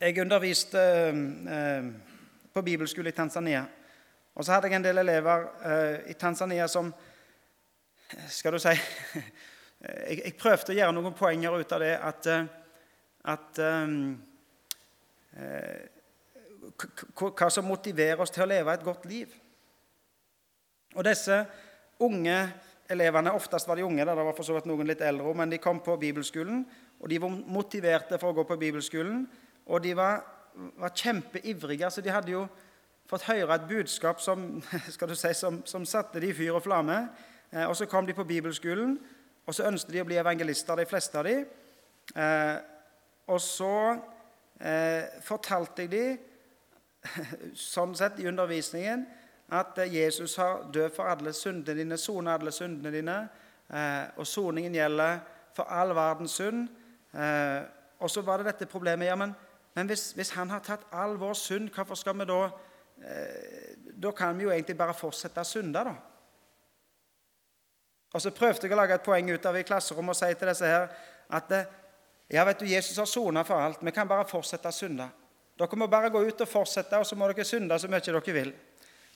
Jeg 0.00 0.20
underviste 0.20 0.78
eh, 0.78 1.84
på 2.52 2.62
bibelskole 2.62 3.08
i 3.08 3.16
Tanzania. 3.16 3.64
Og 4.34 4.44
så 4.44 4.52
hadde 4.52 4.68
jeg 4.68 4.76
en 4.76 4.84
del 4.84 4.98
elever 4.98 5.46
eh, 5.64 6.10
i 6.10 6.14
Tanzania 6.14 6.68
som 6.68 6.94
Skal 8.28 8.52
du 8.52 8.58
si 8.62 8.70
jeg, 10.10 10.36
prøvde 10.38 10.74
å 10.74 10.76
gjøre 10.76 10.94
noen 10.94 11.14
poenger 11.16 11.56
ut 11.58 11.72
av 11.72 11.80
det 11.82 11.94
at, 11.98 12.26
eh, 12.30 12.44
at 13.34 13.58
hva 16.76 17.48
som 17.50 17.66
motiverer 17.68 18.20
oss 18.20 18.32
til 18.34 18.44
å 18.44 18.50
leve 18.50 18.74
et 18.74 18.84
godt 18.84 19.06
liv. 19.08 19.32
Og 20.96 21.04
disse 21.04 21.42
unge 22.02 22.38
elevene, 22.92 23.34
Oftest 23.34 23.68
var 23.68 23.76
de 23.76 23.84
unge, 23.84 24.04
det 24.04 24.16
var 24.16 24.36
for 24.36 24.46
så 24.46 24.56
vidt 24.56 24.68
noen 24.68 24.88
litt 24.88 25.02
eldre, 25.04 25.34
men 25.34 25.50
de 25.50 25.60
kom 25.62 25.80
på 25.84 25.96
bibelskolen. 26.00 26.64
og 27.00 27.08
De 27.08 27.18
var 27.20 27.30
motiverte 27.30 28.18
for 28.18 28.30
å 28.30 28.38
gå 28.38 28.46
på 28.48 28.58
bibelskolen, 28.60 29.26
og 29.66 29.82
de 29.82 29.96
var, 29.96 30.22
var 30.78 30.94
kjempeivrige. 30.94 31.90
så 31.90 32.00
De 32.00 32.12
hadde 32.14 32.32
jo 32.32 32.46
fått 33.06 33.28
høre 33.28 33.54
et 33.54 33.68
budskap 33.68 34.20
som, 34.20 34.62
skal 34.94 35.08
du 35.08 35.14
si, 35.14 35.32
som, 35.34 35.62
som 35.66 35.84
satte 35.86 36.20
de 36.20 36.30
i 36.30 36.36
fyr 36.36 36.56
og 36.56 36.64
flamme. 36.64 37.08
Eh, 37.52 37.66
og 37.66 37.76
Så 37.76 37.86
kom 37.86 38.06
de 38.06 38.14
på 38.14 38.24
bibelskolen, 38.24 38.98
og 39.46 39.54
så 39.54 39.68
ønsket 39.68 39.92
de 39.92 40.02
å 40.02 40.08
bli 40.08 40.18
evangelister, 40.18 40.76
de 40.76 40.86
fleste 40.86 41.18
av 41.18 41.26
de. 41.28 41.36
Eh, 42.14 42.56
og 43.26 43.40
så 43.42 43.74
eh, 44.60 45.20
fortalte 45.22 45.84
jeg 45.84 45.90
dem 45.90 46.18
sånn 47.74 47.94
sett 47.96 48.20
i 48.20 48.28
undervisningen 48.28 49.04
at 49.48 49.78
eh, 49.78 49.94
Jesus 49.94 50.36
har 50.36 50.66
død 50.72 50.90
for 50.94 51.10
alle 51.10 51.32
syndene 51.32 51.78
dine, 51.78 51.98
sonet 51.98 52.40
alle 52.40 52.52
syndene 52.52 52.92
dine. 52.94 53.16
Eh, 53.70 54.04
og 54.16 54.26
soningen 54.26 54.74
gjelder 54.74 55.18
for 55.56 55.70
all 55.72 55.94
verdens 55.94 56.36
synd. 56.38 56.68
Eh, 57.14 57.62
og 57.98 58.10
så 58.10 58.22
var 58.22 58.42
det 58.42 58.52
dette 58.52 58.70
problemet 58.70 59.08
ja, 59.08 59.16
men, 59.16 59.32
men 59.74 59.86
hvis, 59.86 60.10
hvis, 60.12 60.34
han 60.36 60.50
har 60.50 60.60
tatt 60.64 60.88
all 60.92 61.16
vår 61.20 61.34
synd, 61.34 61.70
hvorfor 61.74 61.94
skal 61.94 62.18
vi 62.18 62.28
da 62.28 62.48
Da 63.96 64.10
kan 64.16 64.38
vi 64.38 64.44
jo 64.44 64.50
egentlig 64.50 64.76
bare 64.76 64.94
fortsette 64.96 65.40
å 65.40 65.44
synde, 65.44 65.82
da. 65.84 65.92
Og 68.14 68.22
så 68.22 68.30
prøvde 68.32 68.64
jeg 68.64 68.72
å 68.72 68.78
lage 68.78 68.94
et 68.96 69.04
poeng 69.04 69.28
ut 69.28 69.46
av 69.46 69.56
i 69.58 69.64
klasserommet 69.68 70.14
og 70.14 70.16
si 70.16 70.30
til 70.32 70.48
disse 70.48 70.70
her 70.70 70.86
at 71.28 71.52
ja, 72.32 72.44
vet 72.44 72.58
du, 72.58 72.66
Jesus 72.66 72.96
har 72.96 73.04
sona 73.04 73.44
for 73.44 73.60
alt. 73.60 73.82
Vi 73.84 73.92
kan 73.92 74.08
bare 74.08 74.24
fortsette 74.24 74.72
å 74.72 74.74
synde. 74.74 75.10
Dere 75.56 75.78
må 75.80 75.88
bare 75.88 76.10
gå 76.12 76.20
ut 76.20 76.40
og 76.44 76.48
fortsette, 76.48 76.98
og 76.98 77.06
så 77.06 77.16
må 77.16 77.28
dere 77.30 77.44
synde 77.48 77.78
så 77.80 77.88
mye 77.88 78.04
dere 78.04 78.34
vil. 78.34 78.52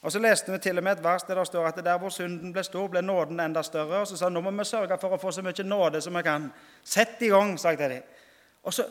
Og 0.00 0.12
Så 0.12 0.18
leste 0.18 0.52
vi 0.52 0.58
til 0.58 0.78
og 0.78 0.84
med 0.84 0.96
et 0.96 1.04
vers 1.04 1.22
der 1.22 1.36
det 1.36 1.46
står 1.46 1.66
at 1.66 1.84
der 1.84 1.98
hvor 1.98 2.08
synden 2.08 2.52
ble 2.52 2.64
stor, 2.64 2.88
ble 2.88 3.02
nåden 3.02 3.40
enda 3.40 3.62
større. 3.62 4.00
Og 4.00 4.06
så 4.06 4.16
sa 4.16 4.24
han 4.24 4.32
nå 4.32 4.40
må 4.40 4.50
vi 4.50 4.64
sørge 4.64 4.96
for 4.98 5.12
å 5.12 5.18
få 5.20 5.32
så 5.32 5.42
mye 5.42 5.64
nåde 5.64 6.00
som 6.00 6.16
vi 6.16 6.22
kan. 6.22 6.48
Sett 6.84 7.20
i 7.22 7.28
gang, 7.28 7.58
sa 7.58 7.74
jeg 7.74 7.78
til 7.78 7.90
dem. 7.90 8.02
Og 8.62 8.74
så 8.74 8.86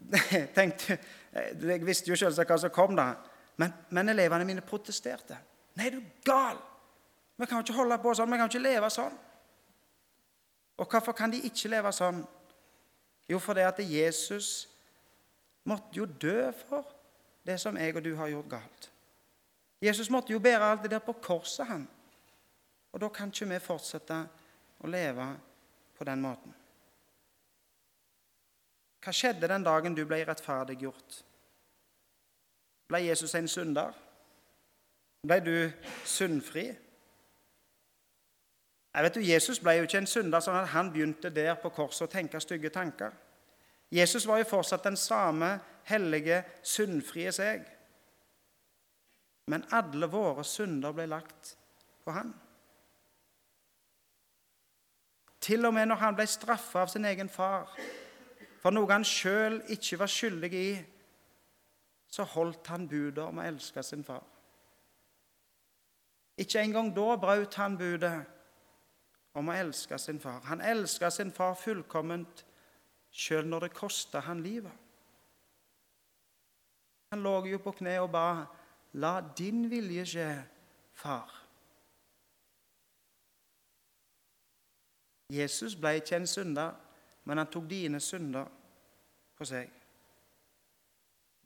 tenkte 0.56 0.98
Jeg 1.32 1.86
visste 1.86 2.10
jo 2.10 2.16
selvsagt 2.16 2.50
hva 2.50 2.58
som 2.58 2.70
kom, 2.74 2.96
da. 2.96 3.14
Men, 3.56 3.72
men 3.90 4.08
elevene 4.08 4.44
mine 4.44 4.60
protesterte. 4.60 5.38
Nei, 5.78 5.90
du 5.90 6.00
gal! 6.24 6.58
Vi 7.36 7.46
kan 7.46 7.60
jo 7.60 7.64
ikke 7.64 7.78
holde 7.78 7.98
på 8.02 8.14
sånn. 8.14 8.28
Vi 8.28 8.36
kan 8.36 8.48
jo 8.48 8.52
ikke 8.52 8.68
leve 8.68 8.90
sånn. 8.90 9.14
Og 10.80 10.88
hvorfor 10.88 11.16
kan 11.16 11.32
de 11.32 11.40
ikke 11.46 11.70
leve 11.72 11.92
sånn? 11.92 12.20
Jo, 13.30 13.38
fordi 13.38 13.64
at 13.64 13.78
Jesus 13.84 14.68
måtte 15.70 15.96
jo 15.96 16.06
dø 16.06 16.50
for 16.66 16.88
det 17.46 17.56
som 17.62 17.78
jeg 17.78 17.96
og 17.96 18.04
du 18.04 18.14
har 18.18 18.30
gjort 18.32 18.50
galt. 18.50 18.90
Jesus 19.80 20.10
måtte 20.10 20.34
jo 20.34 20.42
bære 20.42 20.72
alt 20.72 20.82
det 20.82 20.90
der 20.90 20.98
på 21.04 21.12
korset, 21.22 21.66
han. 21.66 21.88
Og 22.92 23.00
da 23.00 23.08
kan 23.08 23.30
ikke 23.30 23.48
vi 23.48 23.60
fortsette 23.62 24.18
å 24.82 24.90
leve 24.90 25.26
på 25.96 26.04
den 26.04 26.20
måten. 26.20 26.54
Hva 29.00 29.12
skjedde 29.16 29.48
den 29.48 29.64
dagen 29.64 29.96
du 29.96 30.02
ble 30.04 30.20
rettferdiggjort? 30.28 31.22
Ble 32.90 33.00
Jesus 33.06 33.34
en 33.38 33.48
synder? 33.48 33.94
Ble 35.24 35.40
du 35.44 35.56
syndfri? 36.04 36.66
Jeg 38.90 39.06
vet 39.06 39.14
du, 39.14 39.20
Jesus 39.22 39.60
ble 39.62 39.76
jo 39.78 39.86
ikke 39.86 40.00
en 40.02 40.10
synder 40.10 40.42
sånn 40.42 40.58
at 40.58 40.72
han 40.74 40.90
begynte 40.92 41.30
der 41.32 41.54
på 41.62 41.70
korset 41.72 42.08
å 42.08 42.12
tenke 42.12 42.40
stygge 42.42 42.72
tanker. 42.74 43.14
Jesus 43.90 44.26
var 44.26 44.38
jo 44.38 44.48
fortsatt 44.50 44.84
den 44.86 44.96
samme 44.96 45.58
hellige, 45.90 46.44
syndfrie 46.62 47.32
seg. 47.34 47.64
Men 49.50 49.66
alle 49.74 50.06
våre 50.10 50.44
synder 50.46 50.94
ble 50.94 51.08
lagt 51.10 51.56
på 52.04 52.14
han. 52.14 52.30
Til 55.40 55.66
og 55.66 55.74
med 55.74 55.88
når 55.90 56.02
han 56.04 56.16
ble 56.18 56.26
straffa 56.28 56.84
av 56.84 56.92
sin 56.92 57.08
egen 57.08 57.32
far 57.32 57.72
for 58.60 58.76
noe 58.76 58.90
han 58.92 59.06
sjøl 59.06 59.62
ikke 59.72 59.98
var 60.02 60.10
skyldig 60.12 60.50
i, 60.52 60.72
så 62.10 62.26
holdt 62.28 62.68
han 62.68 62.88
budet 62.90 63.22
om 63.24 63.40
å 63.40 63.46
elske 63.48 63.82
sin 63.86 64.04
far. 64.04 64.26
Ikke 66.40 66.60
engang 66.60 66.90
da 66.96 67.14
brøt 67.20 67.56
han 67.60 67.78
budet 67.80 68.14
om 69.38 69.48
å 69.48 69.56
elske 69.56 69.98
sin 70.00 70.20
far. 70.20 70.42
Han 70.50 70.60
elska 70.60 71.10
sin 71.14 71.32
far 71.32 71.54
fullkomment 71.56 72.44
sjøl 73.10 73.46
når 73.46 73.66
det 73.66 73.74
kosta 73.74 74.20
han 74.24 74.42
livet. 74.42 74.72
Han 77.10 77.22
lå 77.22 77.34
jo 77.46 77.58
på 77.58 77.72
kne 77.80 77.98
og 78.00 78.10
ba, 78.10 78.46
'La 78.92 79.20
din 79.38 79.70
vilje 79.70 80.06
skje, 80.06 80.44
far'. 80.94 81.36
Jesus 85.30 85.74
ble 85.74 85.94
ikke 85.94 86.16
en 86.16 86.26
synder, 86.26 86.72
men 87.24 87.38
han 87.38 87.46
tok 87.46 87.70
dine 87.70 88.00
synder 88.00 88.46
på 89.36 89.44
seg. 89.44 89.70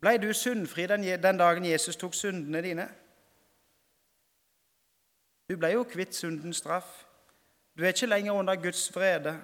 Ble 0.01 0.17
du 0.17 0.33
syndfri 0.33 0.87
den, 0.87 1.03
den 1.21 1.37
dagen 1.37 1.65
Jesus 1.65 1.95
tok 1.95 2.13
syndene 2.13 2.61
dine? 2.61 2.87
Du 5.49 5.57
ble 5.57 5.71
jo 5.75 5.83
kvitt 5.83 6.15
syndens 6.15 6.57
straff. 6.57 7.05
Du 7.77 7.83
er 7.83 7.93
ikke 7.93 8.09
lenger 8.09 8.33
under 8.33 8.55
Guds 8.55 8.95
vrede 8.95 9.43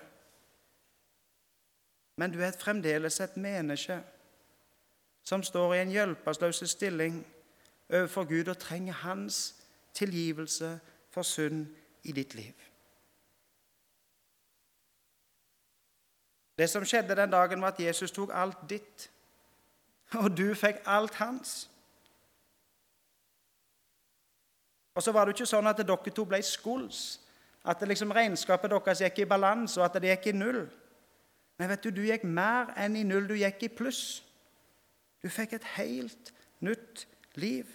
men 2.16 2.32
du 2.32 2.40
er 2.42 2.52
fremdeles 2.60 3.20
et 3.20 3.38
menneske 3.38 4.02
som 5.24 5.44
står 5.44 5.74
i 5.74 5.82
en 5.82 5.94
hjelpeløs 5.94 6.64
stilling 6.70 7.22
overfor 7.90 8.24
Gud 8.24 8.48
og 8.48 8.58
trenger 8.58 8.94
hans 8.94 9.56
tilgivelse 9.94 10.80
for 11.12 11.22
synd 11.22 11.68
i 12.04 12.12
ditt 12.12 12.36
liv. 12.36 12.54
Det 16.58 16.70
som 16.70 16.86
skjedde 16.86 17.16
den 17.16 17.32
dagen, 17.32 17.62
var 17.62 17.68
at 17.68 17.80
Jesus 17.80 18.12
tok 18.12 18.30
alt 18.34 18.70
ditt, 18.70 19.10
og 20.14 20.38
du 20.38 20.54
fikk 20.56 20.84
alt 20.86 21.16
hans. 21.16 21.70
Og 24.96 25.04
så 25.04 25.12
var 25.12 25.26
det 25.26 25.34
ikke 25.34 25.48
sånn 25.48 25.70
at 25.72 25.80
dere 25.80 26.14
to 26.14 26.26
ble 26.28 26.42
skuls, 26.44 27.22
at 27.64 27.82
liksom 27.88 28.12
regnskapet 28.12 28.72
deres 28.72 29.02
gikk 29.02 29.24
i 29.24 29.30
balanse, 29.30 29.80
og 29.80 29.86
at 29.86 30.02
det 30.02 30.12
gikk 30.12 30.32
i 30.34 30.38
null. 30.38 30.66
Men 31.62 31.70
vet 31.70 31.84
du, 31.86 31.92
du 31.94 32.02
gikk 32.02 32.24
mer 32.26 32.72
enn 32.82 32.96
i 32.98 33.04
null, 33.06 33.28
du 33.30 33.36
gikk 33.38 33.68
i 33.68 33.68
pluss. 33.70 34.24
Du 35.22 35.28
fikk 35.30 35.52
et 35.54 35.68
helt 35.76 36.32
nytt 36.66 37.04
liv. 37.38 37.70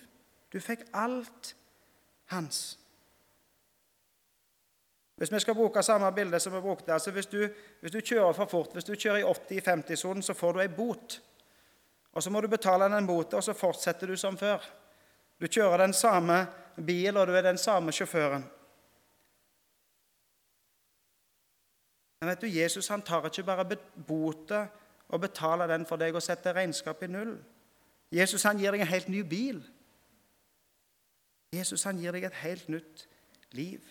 Du 0.51 0.59
fikk 0.59 0.81
alt 0.91 1.53
hans. 2.35 2.81
Hvis 5.15 5.31
vi 5.31 5.39
skal 5.39 5.55
bruke 5.55 5.85
samme 5.87 6.11
bilde 6.17 6.41
som 6.43 6.57
vi 6.57 6.65
brukte 6.65 6.93
altså 6.93 7.15
hvis 7.15 7.31
du, 7.31 7.39
hvis 7.81 7.95
du 7.95 8.01
kjører 8.01 8.35
for 8.35 8.51
fort, 8.51 8.75
hvis 8.75 8.91
du 8.91 8.97
kjører 8.97 9.23
i 9.23 9.31
80-50-sonen, 9.55 10.27
så 10.27 10.35
får 10.35 10.59
du 10.59 10.65
ei 10.65 10.69
bot. 10.83 11.21
Og 12.19 12.23
Så 12.23 12.35
må 12.35 12.43
du 12.43 12.51
betale 12.51 12.91
den 12.91 13.07
boten, 13.07 13.39
og 13.39 13.45
så 13.45 13.55
fortsetter 13.55 14.11
du 14.11 14.17
som 14.17 14.35
før. 14.37 14.67
Du 15.39 15.47
kjører 15.47 15.87
den 15.87 15.95
samme 15.95 16.43
bil, 16.75 17.17
og 17.17 17.31
du 17.31 17.39
er 17.39 17.47
den 17.47 17.59
samme 17.59 17.95
sjåføren. 17.95 18.51
Men 22.21 22.31
vet 22.31 22.41
du, 22.41 22.49
Jesus 22.49 22.89
han 22.89 23.03
tar 23.05 23.27
ikke 23.29 23.45
bare 23.47 23.79
bote 24.09 24.63
og 25.09 25.21
betaler 25.21 25.69
den 25.71 25.87
for 25.87 26.01
deg 26.01 26.17
og 26.17 26.25
setter 26.25 26.57
regnskapet 26.57 27.09
i 27.09 27.13
null. 27.13 27.37
Jesus 28.15 28.47
han 28.47 28.59
gir 28.59 28.75
deg 28.75 28.85
en 28.85 28.91
helt 28.91 29.11
ny 29.13 29.23
bil. 29.27 29.61
Jesus 31.55 31.85
han 31.87 31.99
gir 32.01 32.15
deg 32.17 32.27
et 32.27 32.41
helt 32.43 32.69
nytt 32.73 33.07
liv. 33.57 33.83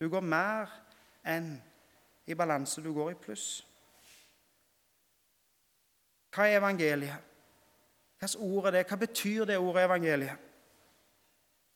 Du 0.00 0.08
går 0.08 0.24
mer 0.24 0.70
enn 1.28 1.56
i 2.30 2.36
balanse, 2.38 2.80
du 2.80 2.92
går 2.94 3.12
i 3.12 3.18
pluss. 3.20 3.48
Hva 6.30 6.46
er 6.46 6.60
evangeliet? 6.60 7.26
Hvilket 8.20 8.40
ord 8.44 8.68
er 8.68 8.76
det? 8.76 8.86
Hva 8.88 8.96
betyr 9.00 9.48
det 9.48 9.58
ordet 9.58 9.84
evangeliet? 9.84 10.46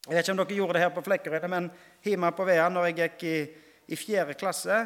Jeg 0.04 0.16
vet 0.16 0.26
ikke 0.26 0.32
om 0.34 0.40
dere 0.42 0.56
gjorde 0.58 0.74
det 0.76 0.82
her 0.82 0.92
på 0.92 1.02
Flekkerøy, 1.04 1.46
men 1.48 1.70
hjemme 2.04 2.30
på 2.36 2.44
Vea 2.44 2.66
når 2.68 2.90
jeg 2.90 2.96
gikk 2.98 3.22
i, 3.24 3.36
i 3.88 3.96
4. 3.96 4.34
klasse, 4.36 4.82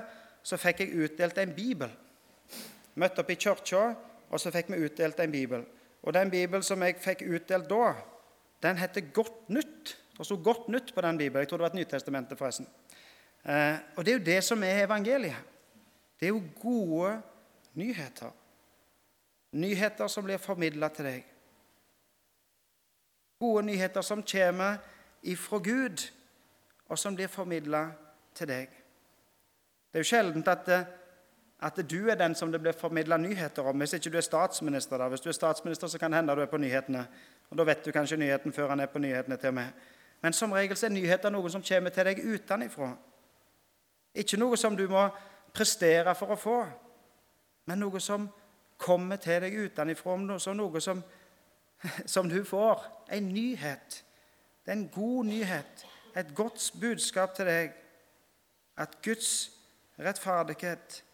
så 0.49 0.57
fikk 0.57 0.81
jeg 0.81 1.05
utdelt 1.05 1.39
en 1.43 1.53
bibel. 1.53 1.91
Møtte 2.99 3.21
opp 3.21 3.31
i 3.31 3.37
kirka, 3.39 3.83
og 4.29 4.41
så 4.41 4.53
fikk 4.53 4.71
vi 4.73 4.81
utdelt 4.87 5.21
en 5.21 5.33
bibel. 5.33 5.65
Og 6.03 6.15
den 6.15 6.31
bibelen 6.33 6.65
som 6.65 6.83
jeg 6.83 6.97
fikk 7.03 7.27
utdelt 7.27 7.69
da, 7.69 7.93
den 8.65 8.81
heter 8.81 9.11
Godt 9.15 9.51
nytt. 9.53 9.97
Det 10.17 10.27
sto 10.27 10.39
Godt 10.43 10.69
nytt 10.73 10.95
på 10.95 11.05
den 11.05 11.19
bibelen. 11.19 11.45
Jeg 11.45 11.49
tror 11.49 11.61
det 11.61 11.67
var 11.69 11.75
et 11.75 11.79
Nytestamentet, 11.79 12.39
forresten. 12.39 12.67
Eh, 13.45 13.77
og 13.97 14.05
det 14.05 14.13
er 14.13 14.19
jo 14.19 14.25
det 14.25 14.39
som 14.45 14.63
er 14.63 14.85
evangeliet. 14.85 15.45
Det 16.21 16.27
er 16.27 16.35
jo 16.35 16.43
gode 16.63 17.21
nyheter. 17.79 18.33
Nyheter 19.53 20.09
som 20.09 20.25
blir 20.25 20.41
formidla 20.43 20.89
til 20.89 21.07
deg. 21.07 21.29
Gode 23.39 23.63
nyheter 23.69 24.03
som 24.03 24.25
kommer 24.27 24.81
ifra 25.23 25.59
Gud, 25.63 26.09
og 26.89 26.99
som 26.99 27.15
blir 27.15 27.31
formidla 27.31 27.87
til 28.35 28.51
deg. 28.51 28.78
Det 29.93 29.99
er 29.99 30.05
jo 30.05 30.05
sjelden 30.05 30.49
at, 30.49 30.69
at, 31.61 31.91
du 31.91 32.09
er 32.09 32.15
den 32.15 32.35
som 32.35 32.53
det 32.53 32.61
blir 32.61 32.73
formidla 32.73 33.17
nyheter 33.17 33.63
om, 33.63 33.79
hvis 33.79 33.93
ikke 33.93 34.11
du 34.11 34.17
er 34.17 34.21
statsminister. 34.21 34.99
da. 34.99 35.09
Hvis 35.09 35.21
du 35.21 35.29
er 35.29 35.33
statsminister, 35.33 35.87
så 35.87 35.99
kan 35.99 36.11
det 36.11 36.17
hende 36.17 36.37
du 36.37 36.41
er 36.41 36.47
på 36.47 36.57
nyhetene. 36.57 37.07
Og 37.51 37.59
Da 37.59 37.65
vet 37.65 37.85
du 37.85 37.93
kanskje 37.93 38.17
nyheten 38.17 38.53
før 38.53 38.69
han 38.69 38.81
er 38.81 38.87
på 38.87 38.99
nyhetene 38.99 39.37
til 39.37 39.53
meg. 39.53 39.73
Men 40.23 40.33
som 40.33 40.53
regel 40.53 40.77
så 40.77 40.87
er 40.87 40.91
nyheter 40.91 41.31
noe 41.31 41.51
som 41.51 41.63
kommer 41.63 41.91
til 41.91 42.05
deg 42.05 42.21
utenfra. 42.35 42.97
Ikke 44.15 44.37
noe 44.37 44.57
som 44.57 44.77
du 44.77 44.89
må 44.89 45.09
prestere 45.55 46.15
for 46.15 46.35
å 46.35 46.37
få, 46.37 46.59
men 47.67 47.79
noe 47.79 48.01
som 48.01 48.29
kommer 48.77 49.17
til 49.17 49.41
deg 49.41 49.55
utenfra, 49.55 50.17
noe 50.17 50.81
som, 50.81 51.03
som 52.15 52.29
du 52.29 52.45
får. 52.45 52.85
En 53.11 53.29
nyhet. 53.33 54.05
Det 54.65 54.73
er 54.73 54.77
en 54.77 54.89
god 54.93 55.25
nyhet, 55.25 55.87
et 56.17 56.35
godt 56.35 56.73
budskap 56.81 57.35
til 57.35 57.47
deg. 57.47 57.73
At 58.77 58.99
Guds 59.03 59.58
rettferdighet 59.99 61.05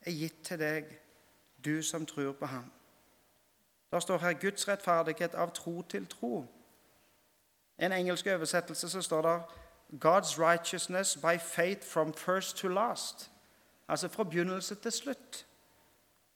er 0.00 0.10
gitt 0.10 0.42
til 0.42 0.58
deg, 0.58 0.84
du 1.64 1.82
som 1.82 2.06
tror 2.06 2.32
på 2.32 2.46
ham. 2.46 2.72
Der 3.90 4.00
står 4.00 4.18
her 4.18 4.32
'Guds 4.32 4.68
rettferdighet 4.68 5.34
av 5.34 5.52
tro 5.54 5.82
til 5.82 6.06
tro'. 6.06 6.46
I 7.78 7.84
en 7.84 7.92
engelsk 7.92 8.26
oversettelse 8.26 8.90
så 8.90 9.02
står 9.02 9.22
det 9.22 9.42
'God's 10.04 10.38
righteousness 10.38 11.16
by 11.16 11.38
faith 11.40 11.86
from 11.86 12.14
first 12.14 12.56
to 12.56 12.68
last'. 12.68 13.30
Altså 13.88 14.08
fra 14.08 14.24
begynnelse 14.24 14.74
til 14.74 14.92
slutt. 14.92 15.46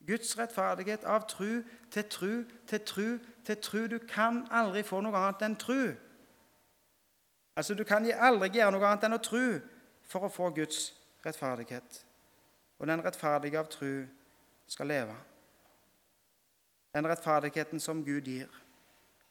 Guds 0.06 0.38
rettferdighet 0.38 1.04
av 1.04 1.28
tru 1.28 1.62
til 1.90 2.04
tru 2.04 2.44
til 2.66 2.80
tru 2.80 3.18
til 3.44 3.56
tru. 3.56 3.86
Du 3.86 3.98
kan 3.98 4.46
aldri 4.50 4.82
få 4.82 5.00
noe 5.00 5.16
annet 5.16 5.42
enn 5.42 5.56
tru. 5.56 5.92
Altså, 7.56 7.74
Du 7.74 7.84
kan 7.84 8.12
aldri 8.12 8.48
gjøre 8.48 8.72
noe 8.72 8.86
annet 8.86 9.04
enn 9.04 9.12
å 9.12 9.22
tru 9.22 9.60
for 10.02 10.20
å 10.20 10.28
få 10.28 10.50
Guds 10.50 10.94
rettferdighet. 11.28 12.06
Og 12.78 12.86
den 12.86 13.04
rettferdige 13.04 13.60
av 13.60 13.68
tru 13.70 14.06
skal 14.66 14.90
leve. 14.90 15.14
Den 16.94 17.08
rettferdigheten 17.08 17.80
som 17.80 18.04
Gud 18.04 18.26
gir 18.26 18.50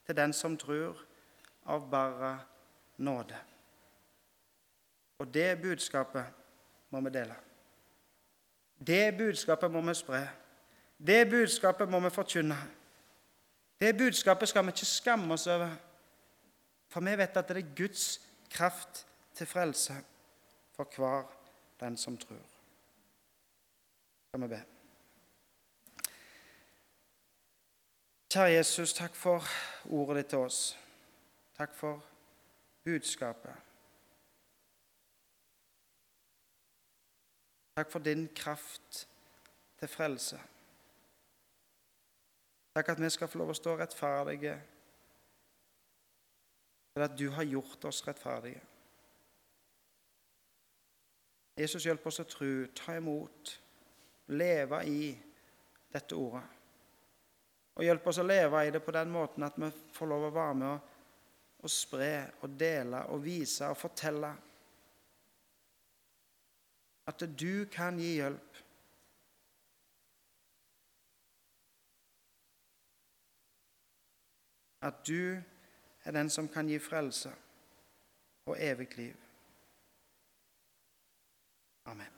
til 0.06 0.16
den 0.16 0.34
som 0.34 0.58
tror 0.58 1.00
av 1.66 1.90
bare 1.92 2.38
nåde. 2.98 3.38
Og 5.20 5.34
det 5.34 5.62
budskapet 5.62 6.26
må 6.90 7.02
vi 7.02 7.10
dele. 7.10 7.36
Det 8.88 9.18
budskapet 9.18 9.72
må 9.72 9.82
vi 9.82 9.94
spre. 9.94 10.22
Det 10.98 11.30
budskapet 11.30 11.90
må 11.90 12.00
vi 12.00 12.10
forkynne. 12.10 12.58
Det 13.80 13.98
budskapet 13.98 14.50
skal 14.50 14.66
vi 14.66 14.74
ikke 14.74 14.86
skamme 14.86 15.34
oss 15.34 15.48
over, 15.48 15.70
for 16.90 17.02
vi 17.02 17.18
vet 17.18 17.38
at 17.38 17.50
det 17.50 17.58
er 17.58 17.76
Guds 17.76 18.22
kraft 18.50 19.06
til 19.34 19.48
frelse 19.48 19.94
for 20.76 20.90
hver 20.96 21.37
den 21.80 21.98
som 21.98 22.18
tror. 22.18 22.46
Skal 24.28 24.42
vi 24.42 24.48
be. 24.48 24.64
Kjære 28.34 28.52
Jesus, 28.52 28.94
takk 28.94 29.16
for 29.16 29.44
ordet 29.86 30.18
ditt 30.18 30.30
til 30.30 30.44
oss. 30.46 30.78
Takk 31.58 31.74
for 31.74 32.04
budskapet. 32.84 33.56
Takk 37.78 37.92
for 37.92 38.00
din 38.00 38.28
kraft 38.36 39.08
til 39.80 39.88
frelse. 39.88 40.40
Takk 42.76 42.90
at 42.90 43.02
vi 43.02 43.10
skal 43.10 43.28
få 43.28 43.40
lov 43.42 43.54
å 43.54 43.58
stå 43.58 43.76
rettferdige, 43.78 44.54
for 46.94 47.06
at 47.06 47.16
du 47.18 47.30
har 47.34 47.46
gjort 47.46 47.86
oss 47.90 48.04
rettferdige. 48.06 48.62
Jesus, 51.58 51.88
hjelp 51.88 52.06
oss 52.06 52.22
å 52.22 52.28
tro, 52.30 52.50
ta 52.78 52.96
imot, 52.98 53.54
leve 54.38 54.82
i 54.86 55.02
dette 55.94 56.18
ordet. 56.18 56.44
Og 57.78 57.86
hjelp 57.86 58.10
oss 58.10 58.20
å 58.22 58.26
leve 58.26 58.62
i 58.66 58.74
det 58.74 58.82
på 58.82 58.94
den 58.94 59.10
måten 59.14 59.46
at 59.46 59.58
vi 59.58 59.70
får 59.94 60.10
lov 60.10 60.28
å 60.28 60.34
være 60.34 60.58
med 60.58 60.70
og, 60.70 60.94
og 61.58 61.74
spre 61.74 62.12
og 62.46 62.54
dele 62.58 63.02
og 63.14 63.24
vise 63.24 63.66
og 63.70 63.78
fortelle 63.78 64.30
at 67.08 67.24
du 67.40 67.66
kan 67.72 67.98
gi 68.00 68.18
hjelp. 68.18 68.58
At 74.84 75.06
du 75.08 75.40
er 76.04 76.12
den 76.12 76.30
som 76.30 76.50
kan 76.52 76.68
gi 76.70 76.80
frelse 76.80 77.32
og 78.46 78.60
evig 78.60 78.92
liv. 78.98 79.27
Amen. 81.88 82.17